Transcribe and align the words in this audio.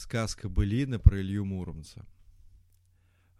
Сказка 0.00 0.48
былина 0.48 0.98
про 0.98 1.20
Илью 1.20 1.44
Муромца. 1.44 2.06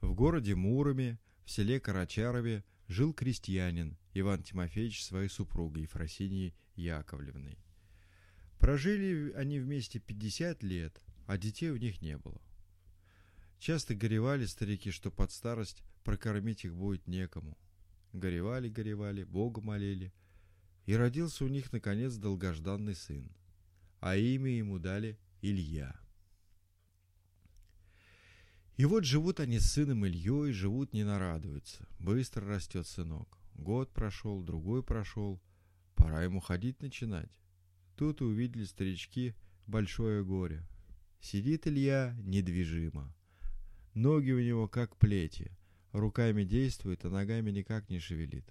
В 0.02 0.12
городе 0.12 0.54
Муроме, 0.54 1.18
в 1.46 1.50
селе 1.50 1.80
Карачарове, 1.80 2.64
жил 2.86 3.14
крестьянин 3.14 3.96
Иван 4.12 4.42
Тимофеевич 4.42 5.02
своей 5.02 5.30
супругой 5.30 5.84
Ефросинией 5.84 6.54
Яковлевной. 6.74 7.58
Прожили 8.58 9.32
они 9.32 9.58
вместе 9.58 10.00
50 10.00 10.62
лет, 10.62 11.00
а 11.26 11.38
детей 11.38 11.70
у 11.70 11.78
них 11.78 12.02
не 12.02 12.18
было. 12.18 12.42
Часто 13.58 13.94
горевали 13.94 14.44
старики, 14.44 14.90
что 14.90 15.10
под 15.10 15.32
старость 15.32 15.82
прокормить 16.04 16.66
их 16.66 16.76
будет 16.76 17.06
некому. 17.06 17.56
Горевали, 18.12 18.68
горевали, 18.68 19.24
Бога 19.24 19.62
молили. 19.62 20.12
И 20.84 20.94
родился 20.94 21.46
у 21.46 21.48
них, 21.48 21.72
наконец, 21.72 22.16
долгожданный 22.16 22.94
сын. 22.94 23.32
А 24.00 24.14
имя 24.14 24.50
ему 24.50 24.78
дали 24.78 25.18
Илья. 25.40 25.98
И 28.80 28.86
вот 28.86 29.04
живут 29.04 29.40
они 29.40 29.58
с 29.58 29.72
сыном 29.72 30.06
Ильей, 30.06 30.52
живут 30.52 30.94
не 30.94 31.04
нарадуются. 31.04 31.86
Быстро 31.98 32.46
растет 32.46 32.86
сынок. 32.86 33.36
Год 33.52 33.92
прошел, 33.92 34.42
другой 34.42 34.82
прошел. 34.82 35.38
Пора 35.96 36.22
ему 36.22 36.40
ходить 36.40 36.80
начинать. 36.80 37.30
Тут 37.94 38.22
и 38.22 38.24
увидели 38.24 38.64
старички 38.64 39.34
большое 39.66 40.24
горе. 40.24 40.66
Сидит 41.20 41.66
Илья 41.66 42.16
недвижимо. 42.22 43.14
Ноги 43.92 44.30
у 44.30 44.40
него 44.40 44.66
как 44.66 44.96
плети. 44.96 45.52
Руками 45.92 46.44
действует, 46.44 47.04
а 47.04 47.10
ногами 47.10 47.50
никак 47.50 47.90
не 47.90 47.98
шевелит. 47.98 48.50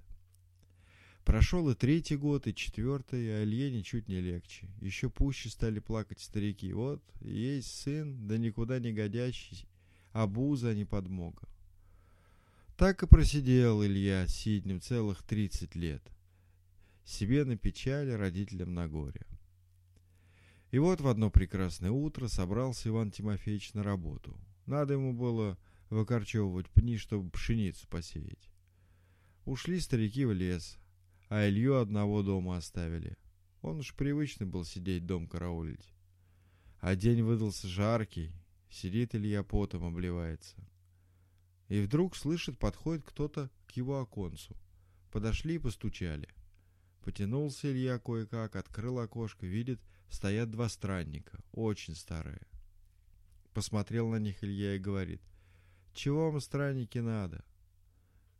Прошел 1.25 1.67
и 1.71 1.73
третий 1.73 2.17
год, 2.17 2.45
и 2.45 2.53
четвертый, 2.53 3.35
а 3.35 3.43
Илье 3.43 3.71
ничуть 3.71 4.07
не 4.07 4.21
легче. 4.21 4.69
Еще 4.79 5.09
пуще 5.09 5.49
стали 5.49 5.79
плакать 5.79 6.19
старики. 6.19 6.71
Вот, 6.71 7.03
есть 7.19 7.81
сын, 7.81 8.27
да 8.27 8.37
никуда 8.37 8.77
не 8.77 8.93
годящий, 8.93 9.67
обуза, 10.11 10.69
а 10.69 10.73
не 10.73 10.85
подмога. 10.85 11.47
Так 12.77 13.03
и 13.03 13.07
просидел 13.07 13.83
Илья 13.83 14.25
сиднем 14.27 14.79
целых 14.79 15.21
тридцать 15.23 15.75
лет. 15.75 16.01
Себе 17.03 17.43
на 17.43 17.57
печали, 17.57 18.11
родителям 18.11 18.73
на 18.73 18.87
горе. 18.87 19.25
И 20.71 20.77
вот 20.77 21.01
в 21.01 21.07
одно 21.07 21.31
прекрасное 21.31 21.91
утро 21.91 22.27
собрался 22.27 22.89
Иван 22.89 23.11
Тимофеевич 23.11 23.73
на 23.73 23.83
работу. 23.83 24.37
Надо 24.65 24.93
ему 24.93 25.13
было 25.13 25.57
выкорчевывать 25.89 26.69
пни, 26.69 26.97
чтобы 26.97 27.31
пшеницу 27.31 27.87
посеять. 27.87 28.49
Ушли 29.45 29.79
старики 29.79 30.25
в 30.25 30.31
лес, 30.31 30.77
а 31.27 31.47
Илью 31.49 31.77
одного 31.77 32.21
дома 32.21 32.57
оставили. 32.57 33.17
Он 33.61 33.79
уж 33.79 33.95
привычный 33.95 34.45
был 34.45 34.63
сидеть 34.63 35.05
дом 35.05 35.27
караулить. 35.27 35.93
А 36.79 36.95
день 36.95 37.23
выдался 37.23 37.67
жаркий, 37.67 38.31
Сидит 38.69 39.15
Илья 39.15 39.43
потом 39.43 39.83
обливается. 39.83 40.55
И 41.67 41.81
вдруг 41.81 42.15
слышит, 42.15 42.57
подходит 42.57 43.03
кто-то 43.03 43.49
к 43.67 43.71
его 43.71 43.99
оконцу. 43.99 44.55
Подошли 45.11 45.55
и 45.55 45.59
постучали. 45.59 46.29
Потянулся 47.03 47.71
Илья 47.71 47.99
кое-как, 47.99 48.55
открыл 48.55 48.99
окошко, 48.99 49.45
видит, 49.45 49.79
стоят 50.09 50.51
два 50.51 50.69
странника, 50.69 51.39
очень 51.51 51.95
старые. 51.95 52.41
Посмотрел 53.53 54.09
на 54.09 54.17
них 54.17 54.43
Илья 54.43 54.75
и 54.75 54.79
говорит, 54.79 55.21
«Чего 55.93 56.31
вам, 56.31 56.39
странники, 56.39 56.99
надо? 56.99 57.43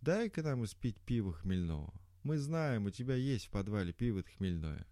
Дай-ка 0.01 0.43
нам 0.43 0.63
испить 0.65 0.99
пиво 1.01 1.33
хмельного. 1.33 1.93
Мы 2.23 2.37
знаем, 2.37 2.85
у 2.85 2.91
тебя 2.91 3.15
есть 3.15 3.47
в 3.47 3.49
подвале 3.49 3.91
пиво 3.91 4.23
хмельное. 4.23 4.85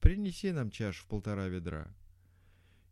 Принеси 0.00 0.52
нам 0.52 0.70
чашу 0.70 1.04
в 1.04 1.08
полтора 1.08 1.48
ведра». 1.48 1.94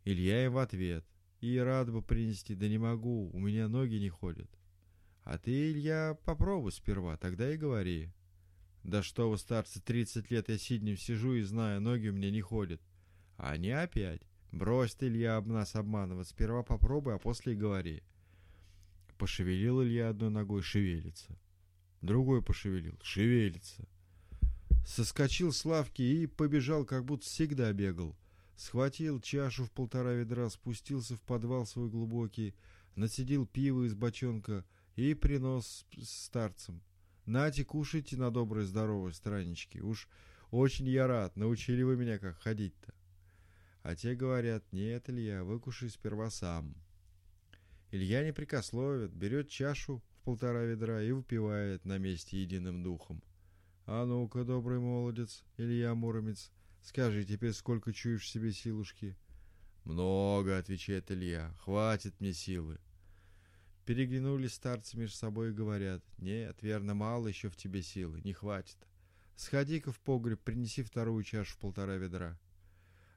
Илья 0.04 0.46
им 0.46 0.54
в 0.54 0.58
ответ, 0.58 1.04
и 1.42 1.58
рад 1.58 1.90
бы 1.90 2.02
принести, 2.02 2.54
да 2.54 2.68
не 2.68 2.78
могу, 2.78 3.28
у 3.32 3.38
меня 3.40 3.68
ноги 3.68 3.96
не 3.96 4.08
ходят. 4.08 4.48
А 5.24 5.38
ты, 5.38 5.72
Илья, 5.72 6.16
попробуй 6.24 6.70
сперва, 6.70 7.16
тогда 7.16 7.52
и 7.52 7.56
говори. 7.56 8.12
Да 8.84 9.02
что 9.02 9.28
вы, 9.28 9.38
старцы, 9.38 9.80
тридцать 9.80 10.30
лет 10.30 10.48
я 10.48 10.56
сиднем 10.56 10.96
сижу 10.96 11.34
и 11.34 11.42
знаю, 11.42 11.80
ноги 11.80 12.08
у 12.08 12.12
меня 12.12 12.30
не 12.30 12.40
ходят. 12.40 12.80
А 13.36 13.50
они 13.50 13.70
опять. 13.70 14.22
Брось 14.52 14.94
ты, 14.94 15.08
Илья, 15.08 15.36
об 15.36 15.48
нас 15.48 15.74
обманывать. 15.74 16.28
Сперва 16.28 16.62
попробуй, 16.62 17.16
а 17.16 17.18
после 17.18 17.54
и 17.54 17.56
говори. 17.56 18.04
Пошевелил 19.18 19.82
Илья 19.82 20.10
одной 20.10 20.30
ногой, 20.30 20.62
шевелится. 20.62 21.36
Другой 22.02 22.40
пошевелил, 22.40 22.98
шевелится. 23.02 23.88
Соскочил 24.86 25.52
с 25.52 25.64
лавки 25.64 26.02
и 26.02 26.26
побежал, 26.26 26.84
как 26.84 27.04
будто 27.04 27.24
всегда 27.24 27.72
бегал. 27.72 28.16
Схватил 28.56 29.20
чашу 29.20 29.64
в 29.64 29.70
полтора 29.70 30.12
ведра, 30.12 30.48
спустился 30.50 31.16
в 31.16 31.22
подвал 31.22 31.66
свой 31.66 31.88
глубокий, 31.88 32.54
нацедил 32.94 33.46
пиво 33.46 33.84
из 33.84 33.94
бочонка 33.94 34.64
и 34.96 35.14
принос 35.14 35.86
старцам. 36.02 36.82
Нате, 37.26 37.64
кушайте 37.64 38.16
на 38.16 38.30
доброе 38.30 38.66
здоровое, 38.66 39.12
страннички. 39.12 39.78
Уж 39.78 40.08
очень 40.50 40.88
я 40.88 41.06
рад, 41.06 41.36
научили 41.36 41.82
вы 41.82 41.96
меня, 41.96 42.18
как 42.18 42.36
ходить-то. 42.38 42.92
А 43.82 43.96
те 43.96 44.14
говорят, 44.14 44.64
нет, 44.72 45.08
Илья, 45.08 45.44
выкушай 45.44 45.88
сперва 45.88 46.30
сам. 46.30 46.74
Илья 47.90 48.24
не 48.24 48.32
прикословит, 48.32 49.12
берет 49.12 49.48
чашу 49.48 50.02
в 50.10 50.24
полтора 50.24 50.62
ведра 50.62 51.02
и 51.02 51.12
выпивает 51.12 51.84
на 51.84 51.98
месте 51.98 52.40
единым 52.40 52.82
духом. 52.82 53.22
А 53.86 54.04
ну-ка, 54.04 54.44
добрый 54.44 54.78
молодец, 54.78 55.44
Илья 55.56 55.94
Муромец, 55.94 56.50
Скажи, 56.82 57.24
теперь 57.24 57.52
сколько 57.52 57.92
чуешь 57.92 58.22
в 58.22 58.28
себе 58.28 58.52
силушки? 58.52 59.16
Много, 59.84 60.58
отвечает 60.58 61.10
Илья. 61.10 61.54
Хватит 61.60 62.18
мне 62.20 62.32
силы. 62.32 62.78
Переглянулись 63.86 64.54
старцы 64.54 64.96
между 64.96 65.16
собой 65.16 65.50
и 65.50 65.54
говорят. 65.54 66.04
Нет, 66.18 66.60
верно, 66.62 66.94
мало 66.94 67.28
еще 67.28 67.48
в 67.48 67.56
тебе 67.56 67.82
силы, 67.82 68.20
не 68.22 68.32
хватит. 68.32 68.76
Сходи-ка 69.36 69.90
в 69.90 70.00
погреб, 70.00 70.40
принеси 70.40 70.82
вторую 70.82 71.24
чашу 71.24 71.54
в 71.54 71.58
полтора 71.58 71.96
ведра. 71.96 72.38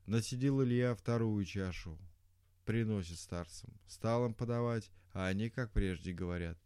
Насидел 0.05 0.63
Илья 0.63 0.95
вторую 0.95 1.43
чашу. 1.45 1.99
Приносит 2.65 3.19
старцам. 3.19 3.73
Стал 3.87 4.25
им 4.25 4.33
подавать, 4.33 4.91
а 5.13 5.27
они, 5.27 5.49
как 5.49 5.71
прежде, 5.71 6.13
говорят. 6.13 6.57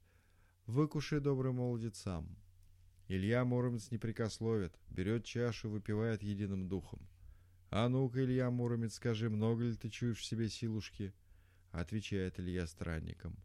Выкушай, 0.65 1.19
добрый 1.19 1.51
молодец, 1.51 1.97
сам. 1.97 2.37
Илья 3.09 3.43
Муромец 3.43 3.89
не 3.89 3.97
берет 4.91 5.25
чашу, 5.25 5.67
выпивает 5.71 6.21
единым 6.21 6.69
духом. 6.69 7.01
«А 7.71 7.89
ну-ка, 7.89 8.23
Илья 8.23 8.51
Муромец, 8.51 8.93
скажи, 8.93 9.31
много 9.31 9.63
ли 9.63 9.75
ты 9.75 9.89
чуешь 9.89 10.19
в 10.19 10.25
себе 10.25 10.47
силушки?» 10.47 11.11
Отвечает 11.71 12.39
Илья 12.39 12.67
странником. 12.67 13.35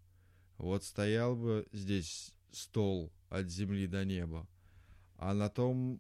«Вот 0.59 0.85
стоял 0.85 1.35
бы 1.35 1.67
здесь 1.73 2.35
стол 2.53 3.11
от 3.31 3.49
земли 3.49 3.87
до 3.87 4.05
неба, 4.05 4.47
а 5.17 5.33
на 5.33 5.49
том 5.49 5.99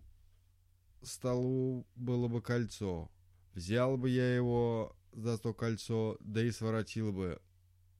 столу 1.00 1.86
было 1.94 2.28
бы 2.28 2.42
кольцо. 2.42 3.10
Взял 3.54 3.96
бы 3.96 4.10
я 4.10 4.34
его 4.34 4.94
за 5.12 5.38
то 5.38 5.54
кольцо, 5.54 6.18
да 6.20 6.42
и 6.42 6.50
своротил 6.50 7.12
бы, 7.14 7.40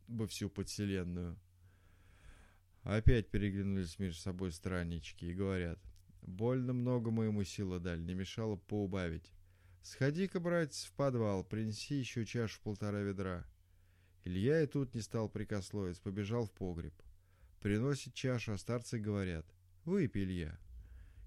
бы 0.09 0.27
всю 0.27 0.51
подселенную. 0.51 1.39
Опять 2.85 3.31
переглянулись 3.31 3.99
между 3.99 4.21
собой 4.21 4.53
страннички 4.53 5.25
и 5.25 5.35
говорят, 5.35 5.79
«Больно 6.21 6.75
много 6.75 7.11
мы 7.11 7.27
ему 7.27 7.43
силы 7.43 7.81
дали, 7.81 8.01
не 8.01 8.15
мешало 8.15 8.57
поубавить. 8.57 9.33
Сходи-ка, 9.83 10.39
братец, 10.39 10.85
в 10.85 10.93
подвал, 10.93 11.45
принеси 11.45 11.95
еще 11.95 12.27
чашу 12.27 12.61
полтора 12.63 13.01
ведра». 13.01 13.47
Илья 14.25 14.63
и 14.63 14.67
тут 14.67 14.95
не 14.95 15.01
стал 15.01 15.31
прикословить, 15.31 16.01
побежал 16.01 16.47
в 16.47 16.53
погреб. 16.53 16.95
Приносит 17.61 18.13
чашу, 18.15 18.53
а 18.53 18.59
старцы 18.59 18.99
говорят, 18.99 19.47
«Выпей, 19.87 20.25
Илья». 20.25 20.59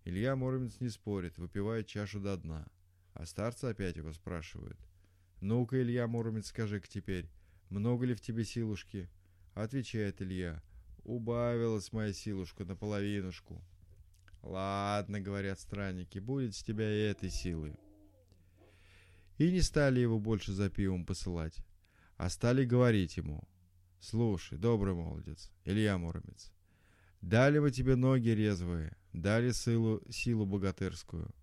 Илья 0.05 0.35
Муромец 0.35 0.79
не 0.79 0.89
спорит, 0.89 1.39
выпивает 1.39 1.87
чашу 1.87 2.19
до 2.19 2.37
дна. 2.37 2.67
А 3.13 3.25
старцы 3.25 3.65
опять 3.65 3.97
его 3.97 4.13
спрашивают, 4.13 4.77
«Ну-ка, 5.41 5.81
Илья 5.81 6.07
Муромец, 6.07 6.47
скажи-ка 6.47 6.87
теперь, 6.87 7.31
много 7.69 8.05
ли 8.05 8.13
в 8.13 8.21
тебе 8.21 8.45
силушки?» 8.45 9.09
Отвечает 9.53 10.21
Илья, 10.21 10.61
Убавилась 11.07 11.93
моя 11.93 12.11
силушка 12.11 12.65
наполовинушку. 12.65 13.63
Ладно, 14.43 15.21
говорят 15.21 15.57
странники, 15.57 16.19
будет 16.19 16.53
с 16.53 16.61
тебя 16.61 16.93
и 16.93 17.09
этой 17.09 17.29
силы. 17.29 17.77
И 19.37 19.49
не 19.49 19.61
стали 19.61 20.01
его 20.01 20.19
больше 20.19 20.51
за 20.51 20.69
пивом 20.69 21.05
посылать, 21.05 21.55
а 22.17 22.29
стали 22.29 22.65
говорить 22.65 23.15
ему. 23.15 23.47
Слушай, 24.01 24.57
добрый 24.57 24.95
молодец, 24.95 25.49
Илья 25.63 25.97
Муромец, 25.97 26.51
дали 27.21 27.59
мы 27.59 27.71
тебе 27.71 27.95
ноги 27.95 28.29
резвые, 28.29 28.97
дали 29.13 29.53
силу, 29.53 30.03
силу 30.09 30.45
богатырскую. 30.45 31.33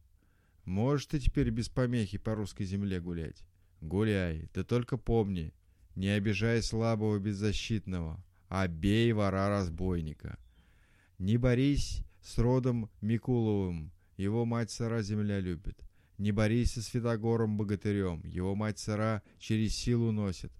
Можешь 0.67 1.06
ты 1.06 1.19
теперь 1.19 1.49
без 1.49 1.70
помехи 1.70 2.19
по 2.19 2.34
русской 2.34 2.64
земле 2.64 3.00
гулять? 3.00 3.43
Гуляй, 3.81 4.50
да 4.52 4.62
только 4.62 4.99
помни, 4.99 5.55
не 5.94 6.08
обижай 6.08 6.62
слабого 6.62 7.19
беззащитного, 7.19 8.22
а 8.49 8.69
бей 8.69 9.12
вора-разбойника. 9.12 10.38
Не 11.19 11.37
борись 11.37 12.02
с 12.23 12.38
родом 12.38 12.91
Микуловым, 13.00 13.93
его 14.17 14.44
мать 14.44 14.70
сара 14.70 15.02
земля 15.02 15.41
любит. 15.41 15.79
Не 16.19 16.32
борись 16.32 16.73
со 16.73 16.82
Святогором 16.82 17.56
богатырем, 17.56 18.23
его 18.25 18.55
мать 18.55 18.79
сара 18.79 19.23
через 19.38 19.75
силу 19.75 20.12
носит. 20.12 20.52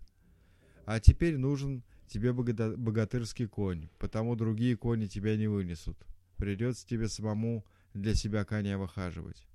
А 0.85 1.01
теперь 1.01 1.39
нужен 1.39 1.85
тебе 2.09 2.33
богатырский 2.33 3.47
конь, 3.47 3.89
потому 3.99 4.37
другие 4.37 4.77
кони 4.77 5.07
тебя 5.07 5.37
не 5.37 5.47
вынесут. 5.47 5.97
Придется 6.37 6.87
тебе 6.87 7.09
самому 7.09 7.65
для 7.95 8.15
себя 8.15 8.45
коня 8.45 8.77
выхаживать. 8.79 9.47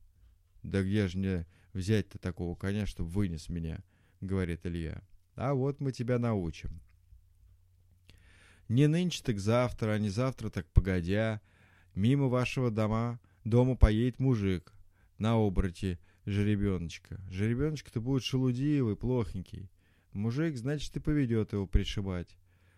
Да 0.64 0.82
где 0.82 1.08
же 1.08 1.18
мне 1.18 1.48
взять-то 1.74 2.18
такого 2.18 2.56
коня, 2.56 2.86
чтобы 2.86 3.10
вынес 3.10 3.50
меня, 3.50 3.84
говорит 4.22 4.66
Илья. 4.66 5.04
А 5.36 5.54
вот 5.54 5.80
мы 5.80 5.92
тебя 5.92 6.18
научим. 6.18 6.82
Не 8.70 8.88
нынче, 8.88 9.24
так 9.24 9.40
завтра, 9.40 9.92
а 9.94 10.00
не 10.00 10.10
завтра, 10.10 10.50
так 10.50 10.68
погодя. 10.72 11.42
Мимо 11.96 12.28
вашего 12.28 12.70
дома, 12.70 13.20
дома 13.44 13.76
поедет 13.76 14.20
мужик 14.20 14.74
на 15.18 15.34
обороте 15.34 16.00
жеребеночка. 16.26 17.20
Жеребеночка-то 17.32 18.00
будет 18.00 18.24
шелудивый, 18.24 18.96
плохенький. 18.96 19.72
Мужик, 20.14 20.56
значит, 20.56 20.96
и 20.96 21.00
поведет 21.00 21.54
его 21.54 21.66
пришибать. 21.66 22.38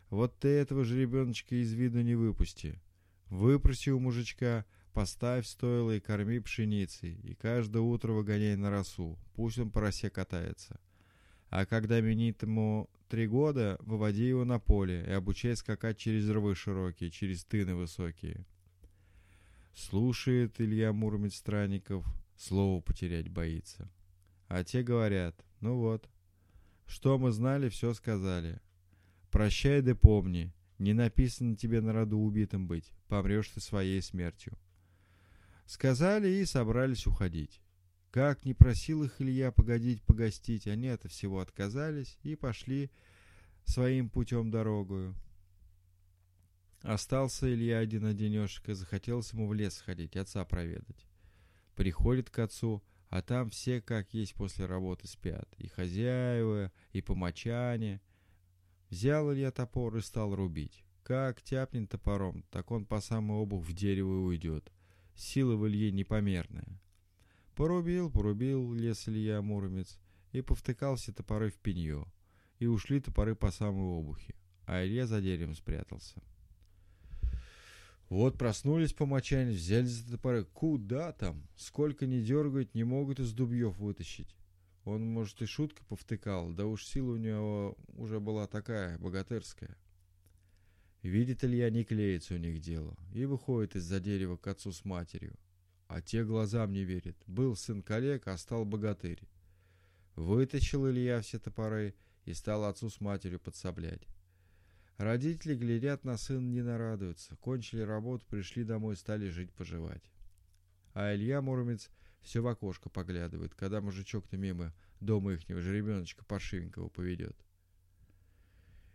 Вот 0.09 0.39
ты 0.39 0.47
этого 0.47 0.85
жеребеночка 0.85 1.55
из 1.55 1.73
виду 1.73 2.01
не 2.01 2.15
выпусти. 2.15 2.81
Выпроси 3.29 3.91
у 3.91 3.99
мужичка, 3.99 4.65
поставь 4.93 5.45
стойло 5.45 5.95
и 5.95 5.99
корми 5.99 6.39
пшеницей, 6.39 7.13
и 7.23 7.33
каждое 7.35 7.81
утро 7.81 8.13
выгоняй 8.13 8.55
на 8.55 8.69
росу, 8.69 9.17
пусть 9.35 9.59
он 9.59 9.71
по 9.71 9.81
росе 9.81 10.09
катается. 10.09 10.79
А 11.49 11.65
когда 11.65 11.99
минит 12.01 12.43
ему 12.43 12.89
три 13.11 13.27
года, 13.27 13.77
выводи 13.81 14.25
его 14.25 14.45
на 14.45 14.57
поле 14.57 15.03
и 15.05 15.11
обучай 15.11 15.53
скакать 15.57 15.97
через 15.97 16.29
рвы 16.29 16.55
широкие, 16.55 17.11
через 17.11 17.43
тыны 17.43 17.75
высокие. 17.75 18.45
Слушает 19.75 20.61
Илья 20.61 20.93
Муромец 20.93 21.35
Странников, 21.35 22.05
слово 22.37 22.79
потерять 22.79 23.27
боится. 23.27 23.91
А 24.47 24.63
те 24.63 24.81
говорят, 24.81 25.35
ну 25.59 25.75
вот, 25.75 26.09
что 26.85 27.17
мы 27.17 27.33
знали, 27.33 27.67
все 27.67 27.93
сказали. 27.93 28.61
Прощай 29.29 29.81
да 29.81 29.93
помни, 29.93 30.53
не 30.79 30.93
написано 30.93 31.57
тебе 31.57 31.81
на 31.81 31.91
роду 31.91 32.17
убитым 32.17 32.65
быть, 32.65 32.93
помрешь 33.09 33.49
ты 33.49 33.59
своей 33.59 34.01
смертью. 34.01 34.57
Сказали 35.65 36.29
и 36.29 36.45
собрались 36.45 37.05
уходить. 37.07 37.59
Как 38.11 38.43
не 38.43 38.53
просил 38.53 39.03
их 39.03 39.21
Илья 39.21 39.53
погодить 39.53 40.03
погостить, 40.03 40.67
они 40.67 40.89
от 40.89 41.09
всего 41.09 41.39
отказались 41.39 42.17
и 42.23 42.35
пошли 42.35 42.91
своим 43.63 44.09
путем 44.09 44.51
дорогою. 44.51 45.15
Остался 46.81 47.51
Илья 47.53 47.79
один-одинешек, 47.79 48.67
и 48.67 48.73
захотелось 48.73 49.31
ему 49.31 49.47
в 49.47 49.53
лес 49.53 49.79
ходить, 49.79 50.17
отца 50.17 50.43
проведать. 50.43 51.07
Приходит 51.75 52.29
к 52.29 52.39
отцу, 52.39 52.83
а 53.09 53.21
там 53.21 53.49
все, 53.49 53.81
как 53.81 54.13
есть 54.13 54.33
после 54.33 54.65
работы, 54.65 55.07
спят. 55.07 55.47
И 55.57 55.67
хозяева, 55.67 56.71
и 56.91 57.01
помочане. 57.01 58.01
Взял 58.89 59.31
Илья 59.31 59.51
топор 59.51 59.95
и 59.95 60.01
стал 60.01 60.35
рубить. 60.35 60.83
Как 61.03 61.41
тяпнет 61.41 61.89
топором, 61.89 62.43
так 62.51 62.71
он 62.71 62.85
по 62.85 62.99
самый 62.99 63.41
обух 63.41 63.63
в 63.63 63.73
дерево 63.73 64.25
уйдет. 64.25 64.69
Сила 65.15 65.55
в 65.55 65.65
Илье 65.67 65.91
непомерная. 65.91 66.81
Порубил, 67.55 68.09
порубил 68.09 68.73
лес 68.73 69.07
Илья 69.07 69.41
Муромец 69.41 69.99
и 70.31 70.41
повтыкался 70.41 71.13
топоры 71.13 71.49
в 71.49 71.55
пенье. 71.55 72.05
И 72.59 72.67
ушли 72.67 72.99
топоры 72.99 73.35
по 73.35 73.51
самой 73.51 73.83
обухе, 73.83 74.35
а 74.65 74.85
Илья 74.85 75.07
за 75.07 75.21
деревом 75.21 75.55
спрятался. 75.55 76.21
Вот 78.09 78.37
проснулись 78.37 78.93
помочане, 78.93 79.51
взяли 79.51 79.85
за 79.85 80.11
топоры. 80.11 80.43
Куда 80.43 81.11
там? 81.13 81.47
Сколько 81.55 82.05
не 82.05 82.21
дергают, 82.21 82.75
не 82.75 82.83
могут 82.83 83.19
из 83.19 83.31
дубьев 83.33 83.77
вытащить. 83.77 84.35
Он, 84.83 85.05
может, 85.05 85.41
и 85.41 85.45
шутка 85.45 85.83
повтыкал, 85.85 86.51
да 86.51 86.65
уж 86.65 86.85
сила 86.85 87.13
у 87.13 87.17
него 87.17 87.77
уже 87.95 88.19
была 88.19 88.47
такая, 88.47 88.97
богатырская. 88.97 89.77
Видит 91.03 91.43
Илья, 91.43 91.69
не 91.69 91.83
клеится 91.83 92.35
у 92.35 92.37
них 92.37 92.59
дело, 92.59 92.97
и 93.13 93.25
выходит 93.25 93.75
из-за 93.75 93.99
дерева 93.99 94.37
к 94.37 94.47
отцу 94.47 94.71
с 94.71 94.83
матерью. 94.83 95.35
А 95.91 96.01
те 96.01 96.23
глазам 96.23 96.71
не 96.71 96.85
верят. 96.85 97.17
Был 97.27 97.53
сын 97.57 97.83
коллег, 97.83 98.25
а 98.29 98.37
стал 98.37 98.63
богатырь. 98.63 99.27
Вытащил 100.15 100.89
Илья 100.89 101.19
все 101.19 101.37
топоры 101.37 101.95
и 102.23 102.33
стал 102.33 102.63
отцу 102.63 102.89
с 102.89 103.01
матерью 103.01 103.41
подсоблять. 103.41 104.07
Родители 104.95 105.53
глядят 105.53 106.05
на 106.05 106.15
сына, 106.15 106.47
не 106.47 106.61
нарадуются. 106.61 107.35
Кончили 107.35 107.81
работу, 107.81 108.25
пришли 108.25 108.63
домой, 108.63 108.95
стали 108.95 109.27
жить-поживать. 109.27 110.09
А 110.93 111.13
Илья 111.13 111.41
Муромец 111.41 111.89
все 112.21 112.39
в 112.39 112.47
окошко 112.47 112.89
поглядывает, 112.89 113.53
когда 113.53 113.81
мужичок-то 113.81 114.37
мимо 114.37 114.73
дома 115.01 115.33
ихнего 115.33 115.59
жеребеночка 115.59 116.23
паршивенького 116.23 116.87
поведет. 116.87 117.35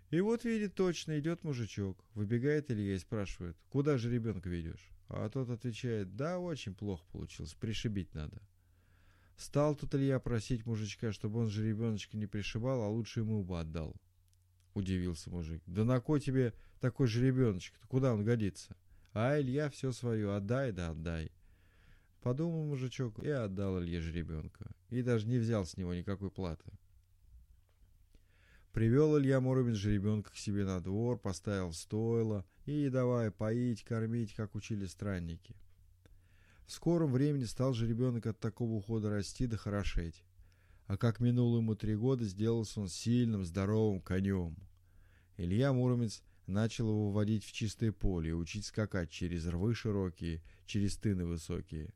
И 0.09 0.19
вот 0.23 0.45
видит 0.45 0.75
точно, 0.75 1.19
идет 1.19 1.45
мужичок. 1.45 2.03
Выбегает 2.15 2.71
Илья 2.71 2.95
и 2.95 2.99
спрашивает, 2.99 3.59
куда 3.69 3.99
же 3.99 4.11
ребенка 4.11 4.49
ведешь? 4.49 4.96
А 5.09 5.29
тот 5.29 5.51
отвечает, 5.51 6.17
да, 6.17 6.39
очень 6.39 6.75
плохо 6.75 7.05
получилось, 7.13 7.55
пришибить 7.55 8.15
надо. 8.15 8.43
Стал 9.37 9.77
тут 9.77 9.95
Илья 9.95 10.19
просить 10.19 10.67
мужичка, 10.67 11.13
чтобы 11.13 11.41
он 11.41 11.49
же 11.49 11.67
ребеночка 11.67 12.17
не 12.17 12.27
пришибал, 12.27 12.83
а 12.83 12.89
лучше 12.89 13.21
ему 13.21 13.45
бы 13.45 13.61
отдал. 13.61 13.95
Удивился 14.75 15.31
мужик. 15.31 15.63
Да 15.67 15.85
на 15.85 16.01
кой 16.01 16.21
тебе 16.21 16.55
такой 16.81 17.07
же 17.07 17.25
ребеночек? 17.25 17.75
Куда 17.89 18.15
он 18.15 18.25
годится? 18.25 18.77
А 19.13 19.41
Илья 19.41 19.71
все 19.71 19.93
свое, 19.93 20.35
отдай 20.35 20.73
да 20.73 20.91
отдай. 20.91 21.31
Подумал 22.23 22.65
мужичок 22.65 23.19
и 23.21 23.29
отдал 23.29 23.81
Илье 23.81 24.01
жеребенка. 24.01 24.71
И 24.91 25.03
даже 25.03 25.27
не 25.27 25.39
взял 25.39 25.65
с 25.65 25.77
него 25.77 25.95
никакой 25.95 26.31
платы. 26.31 26.73
Привел 28.77 29.19
Илья 29.19 29.41
Муромец 29.41 29.77
жеребенка 29.77 30.31
к 30.33 30.37
себе 30.37 30.67
на 30.67 30.83
двор, 30.83 31.19
поставил 31.19 31.73
стойло 31.73 32.45
и 32.67 32.91
давай 32.91 33.31
поить, 33.31 33.83
кормить, 33.83 34.35
как 34.35 34.55
учили 34.55 34.85
странники. 34.85 35.57
В 36.67 36.73
скором 36.73 37.11
времени 37.11 37.45
стал 37.45 37.73
же 37.73 37.89
ребенок 37.89 38.27
от 38.27 38.39
такого 38.39 38.73
ухода 38.73 39.09
расти 39.09 39.47
да 39.47 39.57
хорошеть. 39.57 40.23
А 40.89 40.99
как 40.99 41.21
минуло 41.21 41.57
ему 41.57 41.75
три 41.75 41.97
года, 41.97 42.27
сделался 42.27 42.83
он 42.83 42.89
сильным, 42.89 43.47
здоровым 43.47 44.03
конем. 44.03 44.59
Илья 45.39 45.73
Муромец 45.73 46.23
начал 46.47 46.91
его 46.91 47.11
вводить 47.13 47.47
в 47.47 47.53
чистое 47.53 47.93
поле 47.93 48.29
и 48.29 48.35
учить 48.35 48.67
скакать 48.67 49.09
через 49.09 49.47
рвы 49.47 49.75
широкие, 49.75 50.43
через 50.67 50.99
тыны 50.99 51.25
высокие. 51.25 51.95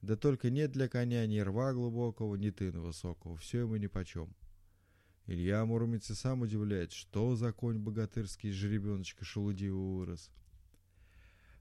Да 0.00 0.14
только 0.14 0.50
нет 0.50 0.70
для 0.70 0.86
коня 0.86 1.26
ни 1.26 1.40
рва 1.40 1.72
глубокого, 1.72 2.36
ни 2.36 2.50
тына 2.50 2.82
высокого, 2.82 3.36
все 3.36 3.62
ему 3.62 3.74
нипочем. 3.74 4.32
Илья 5.26 5.64
Муромец 5.64 6.10
и 6.10 6.14
сам 6.14 6.42
удивляет, 6.42 6.92
что 6.92 7.34
за 7.34 7.52
конь 7.52 7.78
богатырский 7.78 8.50
из 8.50 8.56
жеребеночка 8.56 9.24
шелудивого 9.24 9.98
вырос. 9.98 10.30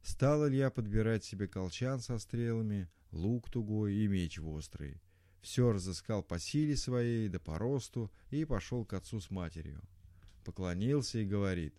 Стал 0.02 0.48
Илья 0.50 0.70
подбирать 0.70 1.24
себе 1.24 1.48
колчан 1.48 2.02
со 2.02 2.18
стрелами, 2.18 2.90
лук 3.12 3.50
тугой 3.50 3.96
и 3.96 4.08
меч 4.08 4.38
острый. 4.40 5.02
Все 5.42 5.72
разыскал 5.72 6.24
по 6.24 6.40
силе 6.40 6.76
своей, 6.76 7.30
да 7.30 7.40
по 7.40 7.58
росту, 7.58 8.12
и 8.32 8.44
пошел 8.44 8.86
к 8.86 8.94
отцу 8.94 9.22
с 9.22 9.30
матерью. 9.30 9.82
Поклонился 10.44 11.20
и 11.20 11.26
говорит. 11.26 11.74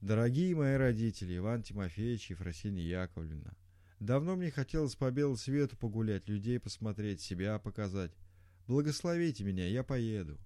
«Дорогие 0.00 0.54
мои 0.54 0.76
родители, 0.76 1.36
Иван 1.36 1.62
Тимофеевич 1.62 2.30
и 2.30 2.32
Ефросинья 2.34 3.02
Яковлевна, 3.02 3.54
давно 4.00 4.36
мне 4.36 4.50
хотелось 4.50 4.94
по 4.94 5.10
белу 5.10 5.36
свету 5.36 5.76
погулять, 5.76 6.28
людей 6.28 6.58
посмотреть, 6.58 7.20
себя 7.20 7.58
показать. 7.58 8.12
Благословите 8.66 9.44
меня, 9.44 9.66
я 9.66 9.82
поеду». 9.82 10.38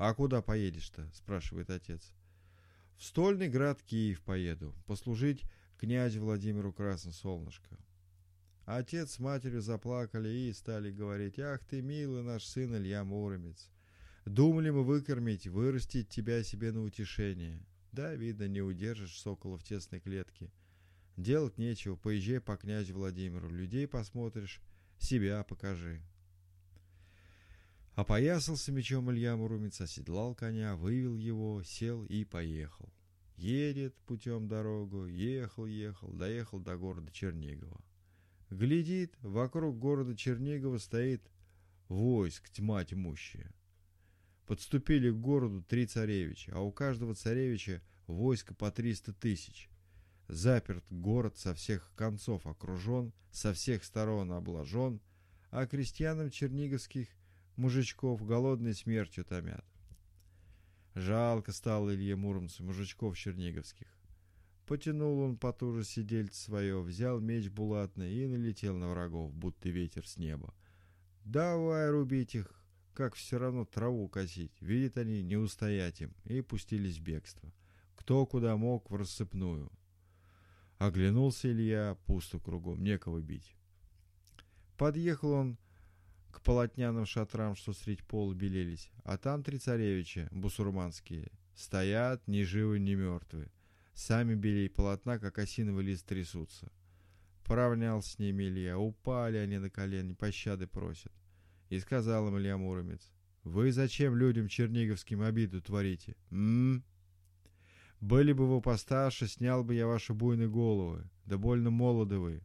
«А 0.00 0.14
куда 0.14 0.40
поедешь-то?»– 0.40 1.10
спрашивает 1.12 1.68
отец. 1.68 2.14
«В 2.96 3.04
стольный 3.04 3.50
град 3.50 3.82
Киев 3.82 4.22
поеду, 4.22 4.74
послужить 4.86 5.44
князю 5.76 6.22
Владимиру 6.22 6.72
Красносолнышко». 6.72 7.76
Отец 8.64 9.10
с 9.12 9.18
матерью 9.18 9.60
заплакали 9.60 10.30
и 10.30 10.54
стали 10.54 10.90
говорить, 10.90 11.38
«Ах 11.38 11.62
ты, 11.66 11.82
милый 11.82 12.22
наш 12.22 12.46
сын 12.46 12.74
Илья 12.74 13.04
Муромец! 13.04 13.68
Думали 14.24 14.70
мы 14.70 14.84
выкормить, 14.84 15.46
вырастить 15.46 16.08
тебя 16.08 16.42
себе 16.44 16.72
на 16.72 16.82
утешение. 16.82 17.62
Да, 17.92 18.14
видно, 18.14 18.48
не 18.48 18.62
удержишь 18.62 19.20
сокола 19.20 19.58
в 19.58 19.64
тесной 19.64 20.00
клетке. 20.00 20.50
Делать 21.18 21.58
нечего, 21.58 21.96
поезжай 21.96 22.40
по 22.40 22.56
князю 22.56 22.94
Владимиру, 22.94 23.50
людей 23.50 23.86
посмотришь, 23.86 24.62
себя 24.98 25.44
покажи». 25.44 26.00
Опоясался 27.94 28.72
мечом 28.72 29.10
Илья 29.10 29.36
Муромец, 29.36 29.80
оседлал 29.80 30.34
коня, 30.34 30.76
вывел 30.76 31.16
его, 31.16 31.62
сел 31.62 32.04
и 32.04 32.24
поехал. 32.24 32.92
Едет 33.36 33.94
путем 34.06 34.48
дорогу, 34.48 35.06
ехал, 35.06 35.66
ехал, 35.66 36.12
доехал 36.12 36.60
до 36.60 36.76
города 36.76 37.10
Чернигова. 37.10 37.80
Глядит, 38.50 39.16
вокруг 39.22 39.78
города 39.78 40.16
Чернигова 40.16 40.78
стоит 40.78 41.22
войск, 41.88 42.50
тьма 42.50 42.84
тьмущая. 42.84 43.52
Подступили 44.46 45.10
к 45.10 45.16
городу 45.16 45.62
три 45.62 45.86
царевича, 45.86 46.52
а 46.54 46.60
у 46.60 46.72
каждого 46.72 47.14
царевича 47.14 47.82
войско 48.06 48.54
по 48.54 48.70
триста 48.70 49.12
тысяч. 49.12 49.70
Заперт 50.28 50.84
город 50.90 51.38
со 51.38 51.54
всех 51.54 51.92
концов 51.96 52.46
окружен, 52.46 53.12
со 53.30 53.52
всех 53.52 53.84
сторон 53.84 54.32
обложен, 54.32 55.00
а 55.50 55.66
крестьянам 55.66 56.30
черниговских 56.30 57.08
мужичков 57.60 58.24
голодной 58.24 58.74
смертью 58.74 59.24
томят. 59.24 59.64
Жалко 60.94 61.52
стало 61.52 61.94
Илье 61.94 62.16
Муромцу 62.16 62.64
мужичков 62.64 63.16
черниговских. 63.16 63.86
Потянул 64.66 65.20
он 65.20 65.36
потуже 65.36 65.84
сидельце 65.84 66.40
свое, 66.40 66.80
взял 66.80 67.20
меч 67.20 67.48
булатный 67.50 68.12
и 68.12 68.26
налетел 68.26 68.76
на 68.76 68.88
врагов, 68.88 69.34
будто 69.34 69.68
ветер 69.68 70.06
с 70.06 70.16
неба. 70.16 70.54
Давай 71.24 71.90
рубить 71.90 72.34
их, 72.34 72.50
как 72.94 73.14
все 73.14 73.38
равно 73.38 73.64
траву 73.64 74.08
косить. 74.08 74.52
Видят 74.60 74.96
они, 74.96 75.22
не 75.22 75.36
устоять 75.36 76.00
им, 76.00 76.14
и 76.24 76.40
пустились 76.40 76.98
в 76.98 77.02
бегство. 77.02 77.52
Кто 77.94 78.24
куда 78.26 78.56
мог 78.56 78.90
в 78.90 78.94
рассыпную. 78.94 79.70
Оглянулся 80.78 81.50
Илья, 81.52 81.98
пусто 82.06 82.38
кругом, 82.38 82.82
некого 82.82 83.20
бить. 83.20 83.54
Подъехал 84.78 85.32
он 85.32 85.58
к 86.32 86.40
полотняным 86.40 87.06
шатрам, 87.06 87.56
что 87.56 87.72
средь 87.72 88.02
пола 88.04 88.34
белелись, 88.34 88.90
а 89.04 89.18
там 89.18 89.42
три 89.42 89.58
царевича, 89.58 90.28
бусурманские, 90.30 91.30
стоят 91.54 92.26
ни 92.26 92.42
живы, 92.42 92.78
ни 92.78 92.94
мертвы. 92.94 93.50
Сами 93.94 94.34
белей 94.34 94.70
полотна, 94.70 95.18
как 95.18 95.38
осиновый 95.38 95.84
лист, 95.84 96.06
трясутся. 96.06 96.70
Поравнял 97.44 98.00
с 98.00 98.18
ними 98.18 98.44
Илья, 98.44 98.78
упали 98.78 99.36
они 99.36 99.58
на 99.58 99.70
колени, 99.70 100.12
пощады 100.12 100.66
просят. 100.66 101.12
И 101.68 101.78
сказал 101.80 102.28
им 102.28 102.38
Илья 102.38 102.56
Муромец, 102.56 103.10
«Вы 103.42 103.72
зачем 103.72 104.16
людям 104.16 104.48
черниговским 104.48 105.22
обиду 105.22 105.60
творите? 105.60 106.16
М, 106.30 106.84
Были 108.00 108.32
бы 108.32 108.48
вы 108.48 108.62
постарше, 108.62 109.26
снял 109.26 109.62
бы 109.62 109.74
я 109.74 109.86
ваши 109.86 110.14
буйные 110.14 110.48
головы, 110.48 111.04
да 111.26 111.36
больно 111.36 111.70
молоды 111.70 112.18
вы. 112.18 112.42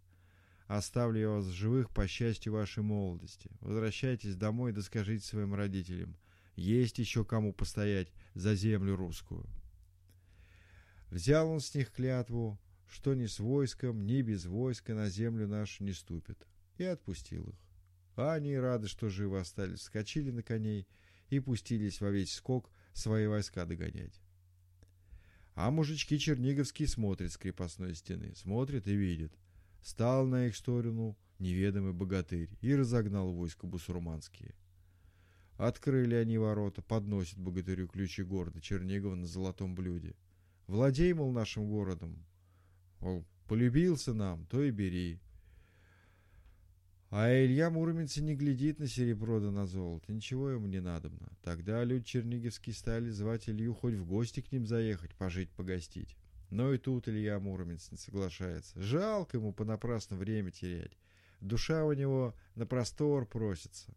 Оставлю 0.67 1.19
я 1.19 1.29
вас 1.29 1.45
живых 1.45 1.91
по 1.91 2.07
счастью 2.07 2.53
вашей 2.53 2.81
молодости. 2.81 3.51
Возвращайтесь 3.62 4.36
домой 4.36 4.72
да 4.72 4.81
скажите 4.81 5.25
своим 5.25 5.53
родителям, 5.53 6.17
есть 6.55 6.98
еще 6.98 7.24
кому 7.24 7.53
постоять 7.53 8.12
за 8.34 8.55
землю 8.55 8.95
русскую». 8.95 9.45
Взял 11.12 11.50
он 11.50 11.60
с 11.60 11.74
них 11.75 11.91
клятву, 11.91 12.60
что 12.88 13.13
ни 13.13 13.25
с 13.25 13.39
войском, 13.39 14.05
ни 14.05 14.22
без 14.22 14.45
войска 14.45 14.93
на 14.93 15.10
землю 15.10 15.48
нашу 15.48 15.84
не 15.84 15.93
ступит, 15.93 16.48
и 16.77 16.84
отпустил 16.84 17.50
их. 17.50 17.55
А 18.15 18.34
они, 18.34 18.57
рады, 18.57 18.88
что 18.88 19.10
живы 19.10 19.39
остались, 19.39 19.79
вскочили 19.79 20.31
на 20.31 20.41
коней 20.41 20.88
и 21.29 21.39
пустились 21.39 22.01
во 22.01 22.10
весь 22.10 22.34
скок 22.34 22.72
свои 22.93 23.27
войска 23.27 23.65
догонять. 23.65 24.22
А 25.53 25.72
мужички 25.72 26.19
черниговские 26.19 26.88
смотрят 26.88 27.31
с 27.31 27.38
крепостной 27.38 27.95
стены, 27.95 28.34
смотрят 28.36 28.88
и 28.88 28.95
видят. 28.95 29.34
Стал 29.85 30.25
на 30.25 30.47
их 30.47 30.55
сторону 30.55 31.15
неведомый 31.37 31.93
богатырь 31.93 32.49
и 32.61 32.73
разогнал 32.73 33.31
войско 33.31 33.67
бусурманские. 33.67 34.55
Открыли 35.57 36.15
они 36.15 36.39
ворота, 36.39 36.81
подносят 36.81 37.37
богатырю 37.37 37.87
ключи 37.87 38.23
города 38.23 38.59
Чернигова 38.59 39.13
на 39.13 39.27
золотом 39.27 39.75
блюде. 39.75 40.15
Владей, 40.65 41.13
мол, 41.13 41.31
нашим 41.31 41.69
городом. 41.69 42.25
Мол, 42.99 43.27
полюбился 43.47 44.15
нам, 44.15 44.47
то 44.47 44.63
и 44.63 44.71
бери. 44.71 45.19
А 47.11 47.29
Илья 47.31 47.69
Муромец 47.69 48.17
не 48.17 48.33
глядит 48.33 48.79
на 48.79 48.87
серебро 48.87 49.39
да 49.39 49.51
на 49.51 49.67
золото, 49.67 50.11
ничего 50.11 50.49
ему 50.49 50.65
не 50.65 50.81
надобно. 50.81 51.29
Тогда 51.43 51.83
люди 51.83 52.05
черниговские 52.05 52.73
стали 52.73 53.11
звать 53.11 53.47
Илью 53.47 53.75
хоть 53.75 53.93
в 53.93 54.07
гости 54.07 54.41
к 54.41 54.51
ним 54.51 54.65
заехать, 54.65 55.13
пожить, 55.13 55.51
погостить. 55.51 56.17
Но 56.49 56.73
и 56.73 56.77
тут 56.77 57.07
Илья 57.07 57.39
Муромец 57.39 57.91
не 57.91 57.97
соглашается. 57.97 58.79
Жалко 58.81 59.37
ему 59.37 59.51
понапрасну 59.53 60.17
время 60.17 60.51
терять. 60.51 60.97
Душа 61.41 61.83
у 61.85 61.93
него 61.93 62.35
на 62.55 62.65
простор 62.65 63.25
просится. 63.25 63.93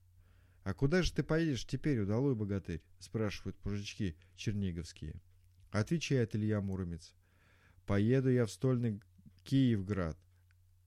«А 0.65 0.75
куда 0.75 1.03
же 1.03 1.13
ты 1.13 1.23
поедешь 1.23 1.67
теперь, 1.67 2.01
удалой 2.01 2.35
богатырь?»— 2.35 2.83
спрашивают 2.99 3.57
мужички 3.65 4.17
черниговские. 4.37 5.15
Отвечает 5.71 6.35
Илья 6.35 6.61
Муромец. 6.61 7.15
«Поеду 7.87 8.31
я 8.31 8.45
в 8.45 8.51
стольный 8.51 9.01
Киевград, 9.45 10.19